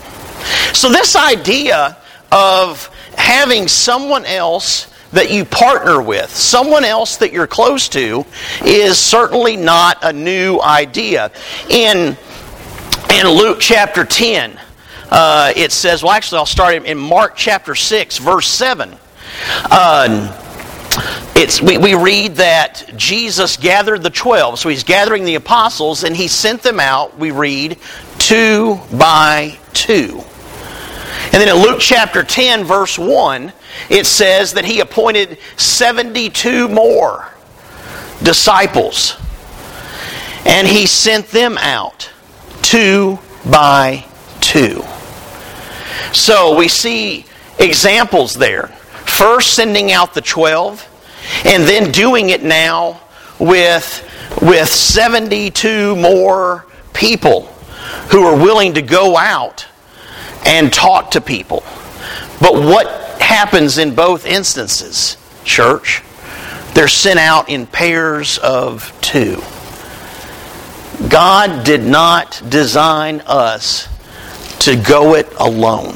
So, 0.73 0.89
this 0.89 1.15
idea 1.15 1.97
of 2.31 2.87
having 3.15 3.67
someone 3.67 4.25
else 4.25 4.87
that 5.11 5.31
you 5.31 5.45
partner 5.45 6.01
with, 6.01 6.29
someone 6.29 6.83
else 6.83 7.17
that 7.17 7.31
you're 7.33 7.47
close 7.47 7.89
to, 7.89 8.25
is 8.63 8.97
certainly 8.97 9.57
not 9.57 9.97
a 10.03 10.13
new 10.13 10.59
idea. 10.61 11.31
In, 11.69 12.17
in 13.11 13.27
Luke 13.27 13.57
chapter 13.59 14.05
10, 14.05 14.57
uh, 15.09 15.51
it 15.55 15.71
says, 15.71 16.01
well, 16.01 16.13
actually, 16.13 16.39
I'll 16.39 16.45
start 16.45 16.73
in 16.73 16.97
Mark 16.97 17.33
chapter 17.35 17.75
6, 17.75 18.17
verse 18.19 18.47
7. 18.47 18.95
Uh, 19.69 20.37
it's, 21.35 21.61
we, 21.61 21.77
we 21.77 21.93
read 21.95 22.35
that 22.35 22.89
Jesus 22.95 23.57
gathered 23.57 24.03
the 24.03 24.09
12. 24.09 24.59
So 24.59 24.69
he's 24.69 24.83
gathering 24.83 25.25
the 25.25 25.35
apostles 25.35 26.03
and 26.03 26.15
he 26.15 26.27
sent 26.27 26.61
them 26.63 26.79
out, 26.79 27.17
we 27.17 27.31
read, 27.31 27.77
two 28.17 28.79
by 28.97 29.57
two. 29.73 30.21
And 31.33 31.41
then 31.41 31.49
in 31.49 31.61
Luke 31.61 31.79
chapter 31.79 32.23
10, 32.23 32.63
verse 32.63 32.97
1, 32.97 33.51
it 33.89 34.05
says 34.05 34.53
that 34.53 34.65
he 34.65 34.79
appointed 34.79 35.37
72 35.57 36.67
more 36.69 37.29
disciples. 38.23 39.17
And 40.45 40.67
he 40.67 40.85
sent 40.85 41.27
them 41.27 41.57
out 41.57 42.09
two 42.61 43.19
by 43.49 44.05
two. 44.39 44.83
So 46.13 46.55
we 46.57 46.67
see 46.67 47.25
examples 47.59 48.33
there. 48.33 48.67
First, 49.05 49.53
sending 49.53 49.91
out 49.91 50.13
the 50.13 50.21
12, 50.21 50.87
and 51.45 51.63
then 51.63 51.91
doing 51.91 52.29
it 52.29 52.43
now 52.43 53.01
with, 53.39 54.07
with 54.41 54.67
72 54.69 55.95
more 55.95 56.65
people 56.93 57.43
who 58.11 58.23
are 58.25 58.35
willing 58.35 58.73
to 58.73 58.81
go 58.81 59.17
out 59.17 59.67
and 60.45 60.73
talk 60.73 61.11
to 61.11 61.21
people. 61.21 61.63
But 62.39 62.55
what 62.55 62.87
happens 63.21 63.77
in 63.77 63.93
both 63.95 64.25
instances, 64.25 65.17
church? 65.43 66.03
They're 66.73 66.87
sent 66.87 67.19
out 67.19 67.49
in 67.49 67.67
pairs 67.67 68.37
of 68.39 68.97
two. 69.01 69.41
God 71.09 71.65
did 71.65 71.83
not 71.83 72.41
design 72.49 73.21
us 73.25 73.87
to 74.59 74.75
go 74.75 75.15
it 75.15 75.31
alone. 75.39 75.95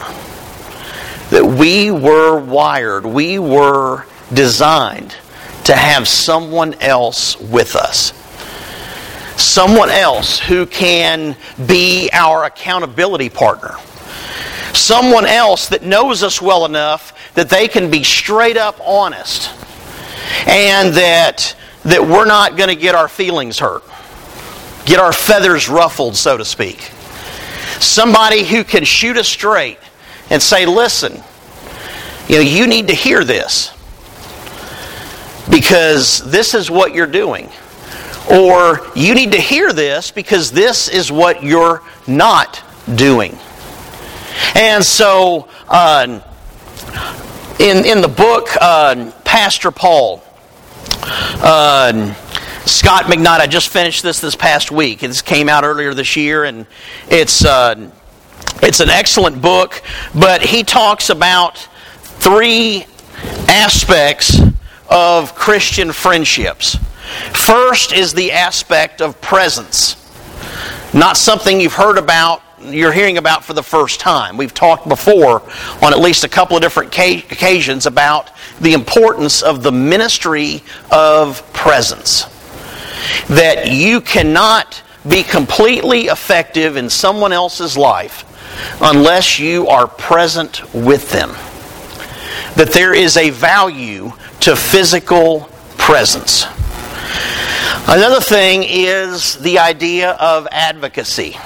That 1.29 1.45
we 1.45 1.91
were 1.91 2.39
wired, 2.39 3.05
we 3.05 3.39
were 3.39 4.05
designed 4.33 5.15
to 5.65 5.75
have 5.75 6.07
someone 6.07 6.75
else 6.75 7.39
with 7.39 7.75
us. 7.75 8.13
Someone 9.41 9.89
else 9.89 10.39
who 10.39 10.65
can 10.65 11.35
be 11.65 12.09
our 12.13 12.45
accountability 12.45 13.29
partner. 13.29 13.75
Someone 14.73 15.25
else 15.25 15.67
that 15.69 15.83
knows 15.83 16.23
us 16.23 16.41
well 16.41 16.65
enough 16.65 17.33
that 17.33 17.49
they 17.49 17.67
can 17.67 17.89
be 17.89 18.03
straight 18.03 18.57
up 18.57 18.79
honest 18.83 19.51
and 20.47 20.93
that, 20.93 21.55
that 21.83 22.01
we're 22.01 22.25
not 22.25 22.57
going 22.57 22.69
to 22.69 22.75
get 22.75 22.95
our 22.95 23.07
feelings 23.07 23.59
hurt, 23.59 23.83
get 24.85 24.99
our 24.99 25.13
feathers 25.13 25.67
ruffled, 25.67 26.15
so 26.15 26.37
to 26.37 26.45
speak. 26.45 26.79
Somebody 27.79 28.43
who 28.43 28.63
can 28.63 28.83
shoot 28.83 29.17
us 29.17 29.27
straight 29.27 29.79
and 30.29 30.41
say, 30.41 30.65
listen, 30.65 31.21
you 32.27 32.35
know, 32.35 32.41
you 32.41 32.67
need 32.67 32.87
to 32.87 32.93
hear 32.93 33.23
this 33.23 33.73
because 35.49 36.19
this 36.31 36.53
is 36.53 36.71
what 36.71 36.93
you're 36.93 37.05
doing. 37.05 37.49
Or 38.31 38.79
you 38.95 39.13
need 39.13 39.33
to 39.33 39.39
hear 39.39 39.71
this 39.71 40.09
because 40.09 40.51
this 40.51 40.87
is 40.87 41.11
what 41.11 41.43
you're 41.43 41.83
not 42.07 42.63
doing. 42.95 43.37
And 44.55 44.83
so, 44.83 45.47
uh, 45.67 46.21
in, 47.59 47.85
in 47.85 48.01
the 48.01 48.07
book, 48.07 48.49
uh, 48.59 49.11
Pastor 49.23 49.71
Paul, 49.71 50.23
uh, 51.03 52.13
Scot 52.65 53.03
McKnight, 53.03 53.41
I 53.41 53.45
just 53.45 53.69
finished 53.69 54.01
this 54.01 54.19
this 54.19 54.35
past 54.35 54.71
week. 54.71 55.01
This 55.01 55.21
came 55.21 55.49
out 55.49 55.63
earlier 55.63 55.93
this 55.93 56.15
year, 56.15 56.45
and 56.45 56.65
it's, 57.09 57.45
uh, 57.45 57.91
it's 58.63 58.79
an 58.79 58.89
excellent 58.89 59.39
book, 59.39 59.83
but 60.15 60.41
he 60.41 60.63
talks 60.63 61.11
about 61.11 61.59
three 62.01 62.87
aspects 63.47 64.41
of 64.89 65.35
Christian 65.35 65.91
friendships. 65.91 66.77
First 67.33 67.93
is 67.93 68.15
the 68.15 68.31
aspect 68.31 68.99
of 68.99 69.21
presence. 69.21 69.95
Not 70.91 71.17
something 71.17 71.61
you've 71.61 71.73
heard 71.73 71.99
about, 71.99 72.41
you're 72.61 72.91
hearing 72.91 73.19
about 73.19 73.45
for 73.45 73.53
the 73.53 73.61
first 73.61 73.99
time. 73.99 74.37
We've 74.37 74.55
talked 74.55 74.89
before 74.89 75.43
on 75.83 75.93
at 75.93 75.99
least 75.99 76.23
a 76.23 76.29
couple 76.29 76.57
of 76.57 76.63
different 76.63 76.97
occasions 76.97 77.85
about 77.85 78.31
the 78.59 78.73
importance 78.73 79.43
of 79.43 79.61
the 79.61 79.71
ministry 79.71 80.63
of 80.89 81.53
presence. 81.53 82.25
That 83.29 83.71
you 83.71 84.01
cannot 84.01 84.81
be 85.07 85.23
completely 85.23 86.05
effective 86.05 86.77
in 86.77 86.89
someone 86.89 87.31
else's 87.31 87.77
life 87.77 88.23
unless 88.81 89.39
you 89.39 89.67
are 89.67 89.87
present 89.87 90.73
with 90.73 91.11
them. 91.11 91.29
That 92.55 92.71
there 92.73 92.93
is 92.93 93.17
a 93.17 93.29
value 93.29 94.13
to 94.41 94.55
physical 94.55 95.49
presence. 95.77 96.45
Another 97.87 98.19
thing 98.21 98.63
is 98.65 99.37
the 99.37 99.59
idea 99.59 100.11
of 100.11 100.47
advocacy. 100.51 101.37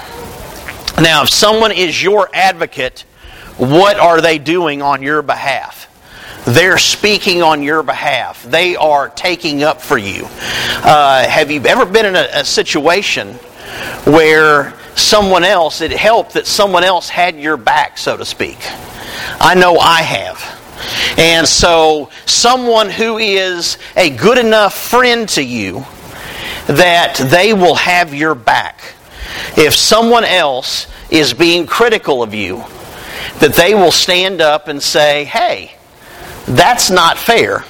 Now, 1.00 1.22
if 1.22 1.30
someone 1.30 1.72
is 1.72 2.02
your 2.02 2.30
advocate, 2.32 3.04
what 3.56 3.98
are 3.98 4.20
they 4.20 4.38
doing 4.38 4.80
on 4.80 5.02
your 5.02 5.20
behalf? 5.20 5.89
They're 6.46 6.78
speaking 6.78 7.42
on 7.42 7.62
your 7.62 7.82
behalf. 7.82 8.42
They 8.42 8.76
are 8.76 9.08
taking 9.10 9.62
up 9.62 9.80
for 9.80 9.98
you. 9.98 10.26
Uh, 10.26 11.28
have 11.28 11.50
you 11.50 11.60
ever 11.66 11.84
been 11.84 12.06
in 12.06 12.16
a, 12.16 12.28
a 12.32 12.44
situation 12.44 13.34
where 14.04 14.74
someone 14.96 15.44
else, 15.44 15.80
it 15.80 15.92
helped 15.92 16.34
that 16.34 16.46
someone 16.46 16.84
else 16.84 17.08
had 17.08 17.36
your 17.36 17.56
back, 17.56 17.98
so 17.98 18.16
to 18.16 18.24
speak? 18.24 18.58
I 19.40 19.54
know 19.54 19.78
I 19.78 20.02
have. 20.02 20.60
And 21.18 21.46
so, 21.46 22.10
someone 22.24 22.88
who 22.88 23.18
is 23.18 23.76
a 23.96 24.08
good 24.10 24.38
enough 24.38 24.74
friend 24.74 25.28
to 25.30 25.42
you 25.42 25.84
that 26.66 27.16
they 27.30 27.52
will 27.52 27.74
have 27.74 28.14
your 28.14 28.34
back. 28.34 28.80
If 29.56 29.74
someone 29.74 30.24
else 30.24 30.86
is 31.10 31.34
being 31.34 31.66
critical 31.66 32.22
of 32.22 32.32
you, 32.32 32.64
that 33.40 33.54
they 33.56 33.74
will 33.74 33.92
stand 33.92 34.40
up 34.40 34.68
and 34.68 34.82
say, 34.82 35.24
hey, 35.24 35.72
that's 36.46 36.90
not 36.90 37.18
fair. 37.18 37.64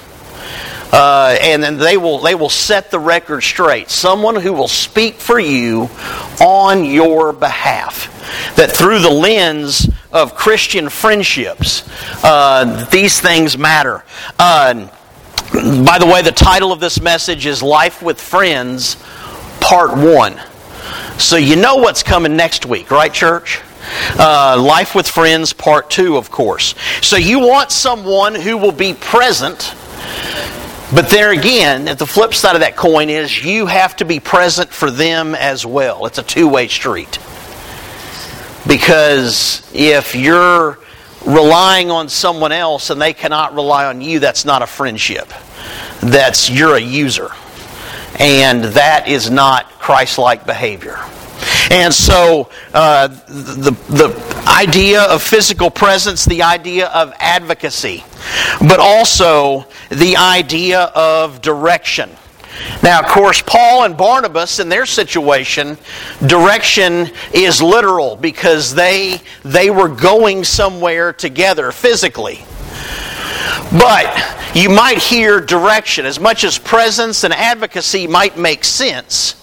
Uh, 0.92 1.36
and 1.40 1.62
then 1.62 1.76
they 1.76 1.96
will 1.96 2.18
they 2.18 2.34
will 2.34 2.48
set 2.48 2.90
the 2.90 2.98
record 2.98 3.42
straight. 3.42 3.90
Someone 3.90 4.34
who 4.34 4.52
will 4.52 4.68
speak 4.68 5.14
for 5.14 5.38
you 5.38 5.88
on 6.40 6.84
your 6.84 7.32
behalf. 7.32 8.08
That 8.56 8.72
through 8.72 9.00
the 9.00 9.10
lens 9.10 9.88
of 10.12 10.34
Christian 10.34 10.88
friendships, 10.88 11.88
uh, 12.24 12.86
these 12.90 13.20
things 13.20 13.56
matter. 13.56 14.04
Uh, 14.38 14.88
by 15.52 15.98
the 15.98 16.06
way, 16.06 16.22
the 16.22 16.32
title 16.32 16.72
of 16.72 16.80
this 16.80 17.00
message 17.00 17.46
is 17.46 17.62
"Life 17.62 18.02
with 18.02 18.20
Friends," 18.20 18.96
Part 19.60 19.96
One. 19.96 20.40
So 21.18 21.36
you 21.36 21.54
know 21.54 21.76
what's 21.76 22.02
coming 22.02 22.36
next 22.36 22.66
week, 22.66 22.90
right, 22.90 23.12
church? 23.12 23.60
Uh, 24.18 24.60
Life 24.60 24.94
with 24.94 25.08
Friends, 25.08 25.52
part 25.52 25.90
two, 25.90 26.16
of 26.16 26.30
course. 26.30 26.74
So 27.00 27.16
you 27.16 27.40
want 27.40 27.70
someone 27.70 28.34
who 28.34 28.56
will 28.56 28.72
be 28.72 28.94
present, 28.94 29.74
but 30.94 31.08
there 31.08 31.32
again, 31.32 31.88
at 31.88 31.98
the 31.98 32.06
flip 32.06 32.34
side 32.34 32.56
of 32.56 32.60
that 32.60 32.76
coin 32.76 33.10
is 33.10 33.44
you 33.44 33.66
have 33.66 33.96
to 33.96 34.04
be 34.04 34.20
present 34.20 34.70
for 34.70 34.90
them 34.90 35.34
as 35.34 35.64
well. 35.64 36.06
It's 36.06 36.18
a 36.18 36.22
two 36.22 36.48
way 36.48 36.68
street. 36.68 37.18
Because 38.66 39.68
if 39.74 40.14
you're 40.14 40.78
relying 41.24 41.90
on 41.90 42.08
someone 42.08 42.52
else 42.52 42.90
and 42.90 43.00
they 43.00 43.12
cannot 43.12 43.54
rely 43.54 43.86
on 43.86 44.00
you, 44.00 44.18
that's 44.18 44.44
not 44.44 44.62
a 44.62 44.66
friendship. 44.66 45.28
That's 46.00 46.50
you're 46.50 46.76
a 46.76 46.80
user. 46.80 47.30
And 48.18 48.64
that 48.64 49.08
is 49.08 49.30
not 49.30 49.70
Christ 49.78 50.18
like 50.18 50.44
behavior. 50.44 50.98
And 51.70 51.94
so 51.94 52.50
uh, 52.74 53.08
the, 53.08 53.70
the 53.88 54.44
idea 54.46 55.02
of 55.02 55.22
physical 55.22 55.70
presence, 55.70 56.24
the 56.24 56.42
idea 56.42 56.88
of 56.88 57.12
advocacy, 57.18 58.04
but 58.60 58.80
also 58.80 59.66
the 59.90 60.16
idea 60.16 60.80
of 60.94 61.40
direction. 61.40 62.10
Now, 62.82 63.00
of 63.00 63.06
course, 63.06 63.40
Paul 63.40 63.84
and 63.84 63.96
Barnabas 63.96 64.58
in 64.58 64.68
their 64.68 64.84
situation, 64.86 65.78
direction 66.26 67.10
is 67.32 67.62
literal 67.62 68.16
because 68.16 68.74
they, 68.74 69.20
they 69.44 69.70
were 69.70 69.88
going 69.88 70.44
somewhere 70.44 71.12
together 71.12 71.72
physically. 71.72 72.40
But 73.72 74.50
you 74.54 74.68
might 74.68 74.98
hear 74.98 75.40
direction. 75.40 76.04
As 76.04 76.18
much 76.18 76.42
as 76.42 76.58
presence 76.58 77.22
and 77.22 77.32
advocacy 77.32 78.06
might 78.06 78.36
make 78.36 78.64
sense 78.64 79.39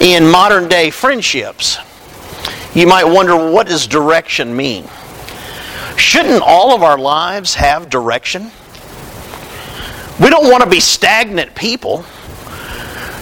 in 0.00 0.28
modern 0.28 0.68
day 0.68 0.90
friendships, 0.90 1.78
you 2.74 2.86
might 2.86 3.04
wonder 3.04 3.50
what 3.50 3.66
does 3.66 3.86
direction 3.86 4.56
mean? 4.56 4.88
Shouldn't 5.96 6.42
all 6.42 6.74
of 6.74 6.82
our 6.82 6.98
lives 6.98 7.54
have 7.54 7.90
direction? 7.90 8.50
We 10.20 10.30
don't 10.30 10.50
want 10.50 10.62
to 10.62 10.70
be 10.70 10.80
stagnant 10.80 11.54
people. 11.54 12.04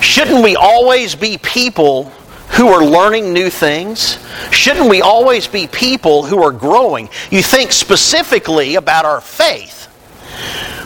Shouldn't 0.00 0.42
we 0.42 0.56
always 0.56 1.14
be 1.14 1.38
people 1.38 2.04
who 2.50 2.68
are 2.68 2.84
learning 2.84 3.32
new 3.32 3.50
things? 3.50 4.18
Shouldn't 4.50 4.88
we 4.88 5.02
always 5.02 5.46
be 5.46 5.66
people 5.66 6.24
who 6.24 6.42
are 6.42 6.52
growing? 6.52 7.08
You 7.30 7.42
think 7.42 7.72
specifically 7.72 8.74
about 8.74 9.04
our 9.04 9.20
faith. 9.20 9.88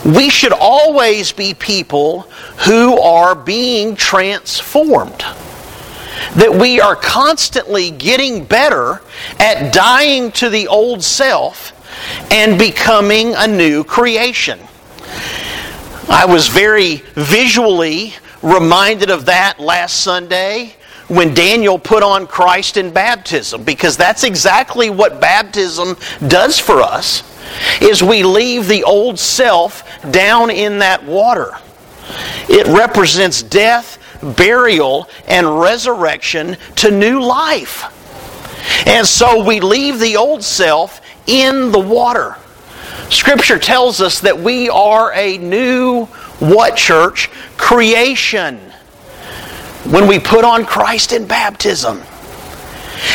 We 0.04 0.28
should 0.28 0.52
always 0.52 1.32
be 1.32 1.54
people 1.54 2.22
who 2.66 3.00
are 3.00 3.34
being 3.34 3.96
transformed. 3.96 5.24
That 6.36 6.54
we 6.54 6.80
are 6.80 6.96
constantly 6.96 7.90
getting 7.90 8.44
better 8.44 9.02
at 9.38 9.72
dying 9.72 10.32
to 10.32 10.48
the 10.48 10.68
old 10.68 11.02
self 11.02 11.72
and 12.32 12.58
becoming 12.58 13.34
a 13.34 13.46
new 13.46 13.84
creation. 13.84 14.58
I 16.08 16.26
was 16.26 16.48
very 16.48 16.96
visually 17.14 18.14
reminded 18.42 19.10
of 19.10 19.26
that 19.26 19.58
last 19.58 20.00
Sunday 20.00 20.74
when 21.08 21.34
Daniel 21.34 21.78
put 21.78 22.02
on 22.02 22.26
Christ 22.26 22.76
in 22.76 22.92
baptism 22.92 23.62
because 23.62 23.96
that's 23.96 24.24
exactly 24.24 24.90
what 24.90 25.20
baptism 25.20 25.96
does 26.28 26.58
for 26.58 26.80
us 26.80 27.22
is 27.80 28.02
we 28.02 28.22
leave 28.22 28.68
the 28.68 28.84
old 28.84 29.18
self 29.18 29.84
down 30.10 30.50
in 30.50 30.78
that 30.78 31.04
water. 31.04 31.52
It 32.48 32.66
represents 32.66 33.42
death, 33.42 33.98
burial, 34.24 35.08
and 35.26 35.60
resurrection 35.60 36.56
to 36.76 36.90
new 36.90 37.20
life. 37.20 37.90
And 38.86 39.06
so 39.06 39.44
we 39.44 39.60
leave 39.60 39.98
the 39.98 40.16
old 40.16 40.42
self 40.42 41.00
in 41.26 41.70
the 41.70 41.78
water. 41.78 42.36
Scripture 43.10 43.58
tells 43.58 44.00
us 44.00 44.20
that 44.20 44.38
we 44.38 44.68
are 44.68 45.12
a 45.14 45.38
new 45.38 46.06
what 46.40 46.76
church? 46.76 47.28
Creation. 47.56 48.58
When 49.84 50.06
we 50.06 50.18
put 50.18 50.44
on 50.44 50.64
Christ 50.64 51.12
in 51.12 51.26
baptism. 51.26 52.02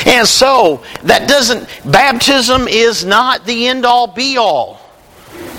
And 0.06 0.28
so, 0.28 0.84
that 1.04 1.28
doesn't, 1.28 1.68
baptism 1.86 2.68
is 2.68 3.04
not 3.04 3.46
the 3.46 3.68
end 3.68 3.86
all 3.86 4.08
be 4.08 4.38
all. 4.38 4.80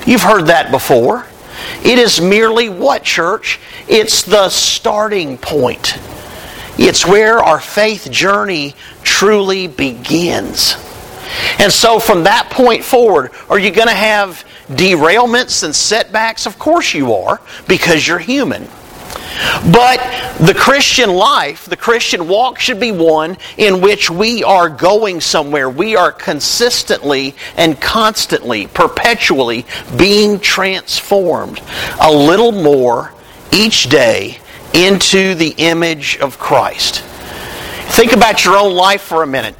You've 0.06 0.22
heard 0.22 0.46
that 0.46 0.70
before. 0.70 1.26
It 1.84 1.98
is 1.98 2.20
merely 2.20 2.68
what, 2.68 3.02
church? 3.02 3.58
It's 3.88 4.22
the 4.22 4.48
starting 4.48 5.38
point. 5.38 5.98
It's 6.78 7.06
where 7.06 7.38
our 7.38 7.60
faith 7.60 8.10
journey 8.10 8.74
truly 9.02 9.66
begins. 9.66 10.76
And 11.58 11.72
so, 11.72 11.98
from 11.98 12.24
that 12.24 12.50
point 12.50 12.84
forward, 12.84 13.30
are 13.48 13.58
you 13.58 13.70
going 13.70 13.88
to 13.88 13.94
have 13.94 14.44
derailments 14.68 15.62
and 15.62 15.74
setbacks? 15.74 16.46
Of 16.46 16.58
course 16.58 16.92
you 16.94 17.14
are, 17.14 17.40
because 17.68 18.06
you're 18.06 18.18
human. 18.18 18.68
But 19.72 19.98
the 20.40 20.54
Christian 20.54 21.10
life, 21.10 21.66
the 21.66 21.76
Christian 21.76 22.28
walk 22.28 22.58
should 22.58 22.80
be 22.80 22.92
one 22.92 23.36
in 23.56 23.80
which 23.80 24.10
we 24.10 24.42
are 24.42 24.68
going 24.68 25.20
somewhere. 25.20 25.68
We 25.68 25.96
are 25.96 26.12
consistently 26.12 27.34
and 27.56 27.80
constantly, 27.80 28.66
perpetually 28.66 29.66
being 29.96 30.40
transformed 30.40 31.60
a 32.00 32.12
little 32.12 32.52
more 32.52 33.12
each 33.52 33.88
day 33.88 34.38
into 34.72 35.34
the 35.34 35.54
image 35.58 36.18
of 36.18 36.38
Christ. 36.38 37.00
Think 37.92 38.12
about 38.12 38.44
your 38.44 38.56
own 38.56 38.74
life 38.74 39.02
for 39.02 39.22
a 39.22 39.26
minute. 39.26 39.56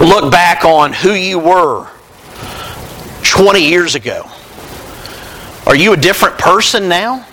Look 0.00 0.30
back 0.30 0.64
on 0.64 0.92
who 0.92 1.12
you 1.12 1.38
were 1.38 1.88
20 3.22 3.60
years 3.60 3.94
ago. 3.94 4.28
Are 5.66 5.76
you 5.76 5.92
a 5.92 5.96
different 5.96 6.38
person 6.38 6.88
now? 6.88 7.26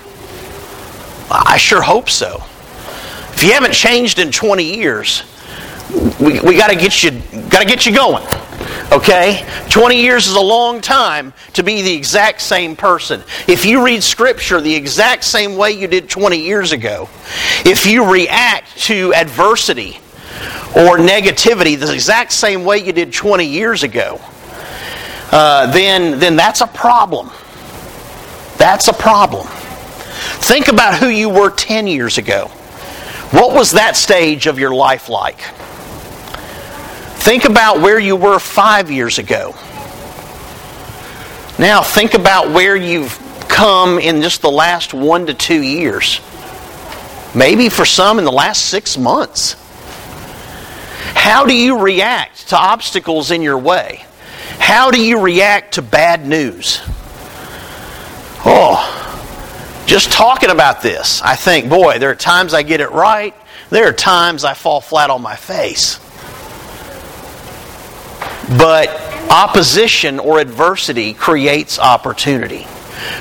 I 1.34 1.58
sure 1.58 1.82
hope 1.82 2.10
so. 2.10 2.44
If 3.34 3.44
you 3.44 3.54
haven't 3.54 3.74
changed 3.74 4.20
in 4.20 4.32
20 4.32 4.76
years, 4.78 5.24
we, 6.20 6.40
we 6.40 6.56
got 6.56 6.70
to 6.70 6.76
get 6.76 7.04
you 7.04 7.12
got 7.50 7.60
to 7.60 7.66
get 7.66 7.88
you 7.88 7.96
going. 7.96 8.24
Okay? 8.92 9.44
20 9.70 10.00
years 10.00 10.28
is 10.28 10.36
a 10.36 10.42
long 10.42 10.80
time 10.80 11.34
to 11.54 11.64
be 11.64 11.82
the 11.82 11.94
exact 11.94 12.42
same 12.42 12.76
person. 12.76 13.24
If 13.48 13.66
you 13.66 13.84
read 13.84 14.04
scripture 14.04 14.62
the 14.62 14.76
exact 14.76 15.24
same 15.24 15.56
way 15.56 15.72
you 15.72 15.88
did 15.88 16.08
20 16.08 16.38
years 16.38 16.72
ago, 16.72 17.10
if 17.66 17.88
you 17.88 18.12
react 18.12 18.78
to 18.84 19.14
adversity 19.16 19.98
or 20.76 20.98
negativity 20.98 21.80
the 21.80 21.92
exact 21.92 22.32
same 22.32 22.64
way 22.64 22.78
you 22.78 22.94
did 22.94 23.12
20 23.12 23.46
years 23.46 23.82
ago, 23.82 24.22
uh, 25.32 25.72
then, 25.72 26.20
then 26.20 26.36
that's 26.36 26.62
a 26.62 26.68
problem. 26.68 27.32
That's 28.58 28.88
a 28.88 28.94
problem. 28.94 29.48
Think 30.44 30.68
about 30.68 30.96
who 31.00 31.08
you 31.08 31.30
were 31.30 31.50
10 31.50 31.88
years 31.88 32.18
ago. 32.18 32.48
What 33.32 33.56
was 33.56 33.72
that 33.72 33.96
stage 33.96 34.46
of 34.46 34.60
your 34.60 34.76
life 34.76 35.08
like? 35.08 35.40
Think 37.22 37.46
about 37.46 37.80
where 37.80 37.98
you 37.98 38.18
were 38.18 38.40
five 38.40 38.92
years 38.92 39.20
ago. 39.20 39.56
Now, 41.58 41.82
think 41.82 42.14
about 42.14 42.52
where 42.52 42.76
you've 42.76 43.18
come 43.48 44.00
in 44.00 44.22
just 44.22 44.42
the 44.42 44.52
last 44.52 44.94
one 44.94 45.28
to 45.28 45.34
two 45.34 45.62
years. 45.62 46.20
Maybe 47.34 47.70
for 47.70 47.86
some 47.86 48.20
in 48.20 48.26
the 48.26 48.32
last 48.32 48.66
six 48.66 48.98
months. 48.98 49.56
How 51.16 51.46
do 51.46 51.56
you 51.56 51.80
react 51.80 52.50
to 52.50 52.58
obstacles 52.58 53.32
in 53.32 53.42
your 53.42 53.58
way? 53.58 54.06
How 54.60 54.92
do 54.92 55.02
you 55.02 55.22
react 55.22 55.76
to 55.76 55.82
bad 55.82 56.28
news? 56.28 56.82
Oh, 58.46 59.03
just 59.94 60.12
talking 60.12 60.50
about 60.50 60.82
this, 60.82 61.22
I 61.22 61.36
think, 61.36 61.70
boy, 61.70 62.00
there 62.00 62.10
are 62.10 62.16
times 62.16 62.56
I 62.56 62.64
get 62.64 62.82
it 62.82 62.90
right, 62.90 63.32
there 63.70 63.88
are 63.88 63.94
times 63.94 64.44
I 64.44 64.56
fall 64.56 64.82
flat 64.82 65.12
on 65.12 65.22
my 65.22 65.36
face. 65.36 66.00
But 68.58 68.90
opposition 69.30 70.18
or 70.18 70.40
adversity 70.40 71.14
creates 71.14 71.78
opportunity. 71.78 72.66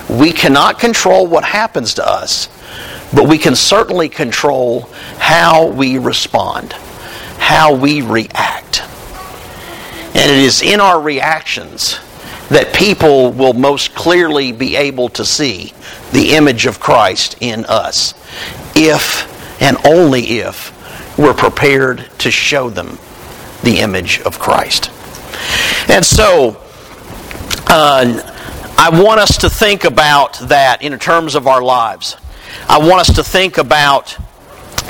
We 0.08 0.32
cannot 0.32 0.78
control 0.78 1.26
what 1.26 1.44
happens 1.44 1.92
to 1.94 2.08
us, 2.08 2.48
but 3.12 3.28
we 3.28 3.36
can 3.36 3.54
certainly 3.54 4.08
control 4.08 4.88
how 5.18 5.66
we 5.66 5.98
respond, 5.98 6.72
how 7.36 7.74
we 7.74 8.00
react. 8.00 8.80
And 10.14 10.30
it 10.30 10.38
is 10.38 10.62
in 10.62 10.80
our 10.80 10.98
reactions 10.98 11.98
that 12.48 12.74
people 12.74 13.32
will 13.32 13.54
most 13.54 13.94
clearly 13.94 14.52
be 14.52 14.76
able 14.76 15.08
to 15.10 15.24
see 15.24 15.72
the 16.12 16.34
image 16.34 16.66
of 16.66 16.80
Christ 16.80 17.36
in 17.40 17.64
us 17.66 18.14
if 18.76 19.30
and 19.62 19.76
only 19.86 20.40
if 20.40 21.18
we're 21.18 21.34
prepared 21.34 22.08
to 22.18 22.30
show 22.30 22.70
them 22.70 22.98
the 23.62 23.80
image 23.80 24.20
of 24.22 24.38
Christ. 24.38 24.90
And 25.88 26.04
so, 26.04 26.60
uh, 27.68 28.28
I 28.78 28.90
want 28.90 29.20
us 29.20 29.38
to 29.38 29.50
think 29.50 29.84
about 29.84 30.38
that 30.48 30.82
in 30.82 30.98
terms 30.98 31.34
of 31.34 31.46
our 31.46 31.62
lives. 31.62 32.16
I 32.68 32.78
want 32.78 33.00
us 33.00 33.14
to 33.14 33.24
think 33.24 33.58
about 33.58 34.16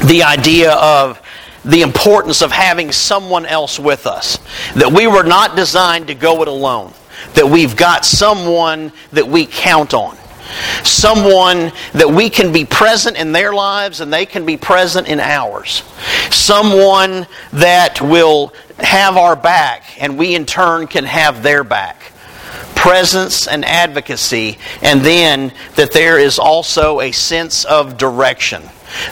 the 0.07 0.23
idea 0.23 0.73
of 0.73 1.21
the 1.65 1.83
importance 1.83 2.43
of 2.43 2.51
having 2.51 2.91
someone 2.91 3.47
else 3.47 3.79
with 3.79 4.07
us. 4.07 4.38
That 4.75 4.93
we 4.93 5.07
were 5.07 5.23
not 5.23 5.57
designed 5.57 6.09
to 6.09 6.15
go 6.15 6.43
it 6.43 6.49
alone. 6.49 6.93
That 7.35 7.46
we've 7.46 7.77
got 7.77 8.05
someone 8.05 8.92
that 9.12 9.27
we 9.27 9.46
count 9.46 9.94
on. 9.94 10.16
Someone 10.85 11.72
that 11.92 12.11
we 12.11 12.29
can 12.29 12.53
be 12.53 12.64
present 12.64 13.16
in 13.16 13.33
their 13.33 13.53
lives 13.53 14.01
and 14.01 14.12
they 14.12 14.27
can 14.27 14.44
be 14.44 14.57
present 14.57 15.09
in 15.09 15.18
ours. 15.20 15.83
Someone 16.31 17.27
that 17.53 18.01
will 18.01 18.53
have 18.79 19.16
our 19.16 19.37
back 19.37 19.96
and 19.98 20.18
we 20.18 20.35
in 20.35 20.44
turn 20.44 20.87
can 20.87 21.05
have 21.05 21.42
their 21.42 21.64
back. 21.64 22.12
Presence 22.75 23.46
and 23.46 23.64
advocacy, 23.64 24.59
and 24.83 25.03
then 25.03 25.53
that 25.77 25.92
there 25.92 26.18
is 26.18 26.38
also 26.38 27.01
a 27.01 27.12
sense 27.12 27.64
of 27.64 27.96
direction. 27.96 28.62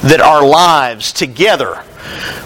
That 0.02 0.20
our 0.20 0.46
lives 0.46 1.12
together 1.12 1.82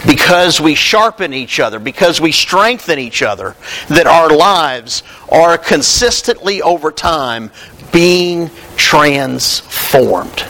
because 0.06 0.60
we 0.60 0.74
sharpen 0.74 1.32
each 1.32 1.60
other, 1.60 1.78
because 1.78 2.20
we 2.20 2.32
strengthen 2.32 2.98
each 2.98 3.22
other, 3.22 3.56
that 3.88 4.06
our 4.06 4.30
lives 4.30 5.02
are 5.30 5.56
consistently 5.56 6.60
over 6.62 6.90
time 6.90 7.50
being 7.92 8.50
transformed. 8.76 10.44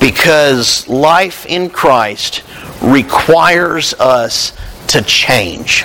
Because 0.00 0.88
life 0.88 1.46
in 1.46 1.70
Christ 1.70 2.42
requires 2.82 3.94
us 3.94 4.56
to 4.88 5.02
change. 5.02 5.84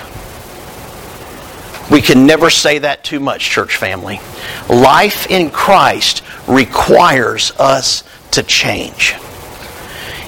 We 1.91 2.01
can 2.01 2.27
never 2.27 2.49
say 2.49 2.79
that 2.79 3.03
too 3.03 3.19
much, 3.19 3.49
church 3.49 3.77
family. 3.77 4.19
Life 4.69 5.27
in 5.27 5.49
Christ 5.49 6.21
requires 6.47 7.51
us 7.57 8.03
to 8.31 8.43
change. 8.43 9.15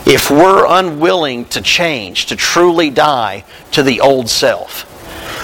If 0.05 0.31
we're 0.31 0.65
unwilling 0.65 1.45
to 1.45 1.61
change, 1.61 2.27
to 2.27 2.35
truly 2.35 2.89
die 2.89 3.43
to 3.71 3.83
the 3.83 4.01
old 4.01 4.29
self, 4.29 4.87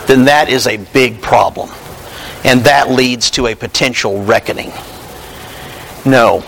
then 0.08 0.26
that 0.26 0.50
is 0.50 0.68
a 0.68 0.78
big 0.78 1.22
problem. 1.22 1.70
And 2.44 2.62
that 2.62 2.90
leads 2.90 3.32
to 3.32 3.48
a 3.48 3.56
potential 3.56 4.24
reckoning. 4.24 4.72
No. 6.06 6.44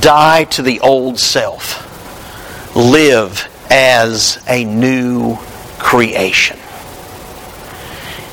Die 0.00 0.44
to 0.44 0.62
the 0.62 0.80
old 0.80 1.18
self. 1.18 1.86
Live 2.76 3.48
as 3.70 4.42
a 4.48 4.64
new 4.64 5.36
creation. 5.78 6.58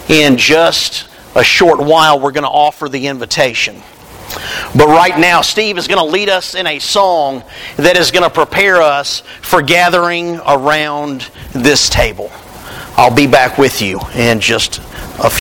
In 0.10 0.38
just 0.38 1.08
a 1.36 1.44
short 1.44 1.80
while, 1.80 2.20
we're 2.20 2.32
going 2.32 2.44
to 2.44 2.50
offer 2.50 2.90
the 2.90 3.08
invitation. 3.08 3.82
But 4.76 4.88
right 4.88 5.18
now, 5.20 5.42
Steve 5.42 5.78
is 5.78 5.88
going 5.88 6.00
to 6.00 6.12
lead 6.12 6.30
us 6.30 6.56
in 6.56 6.68
a 6.68 6.80
song 6.80 7.44
that 7.78 7.98
is 7.98 8.12
going 8.12 8.24
to 8.24 8.30
prepare 8.30 8.82
us 8.82 9.22
for 9.42 9.62
gathering 9.62 10.40
around 10.46 11.30
this 11.54 11.90
table. 11.90 12.32
I'll 12.96 13.16
be 13.16 13.28
back 13.28 13.58
with 13.58 13.82
you 13.82 14.00
in 14.16 14.40
just 14.40 14.82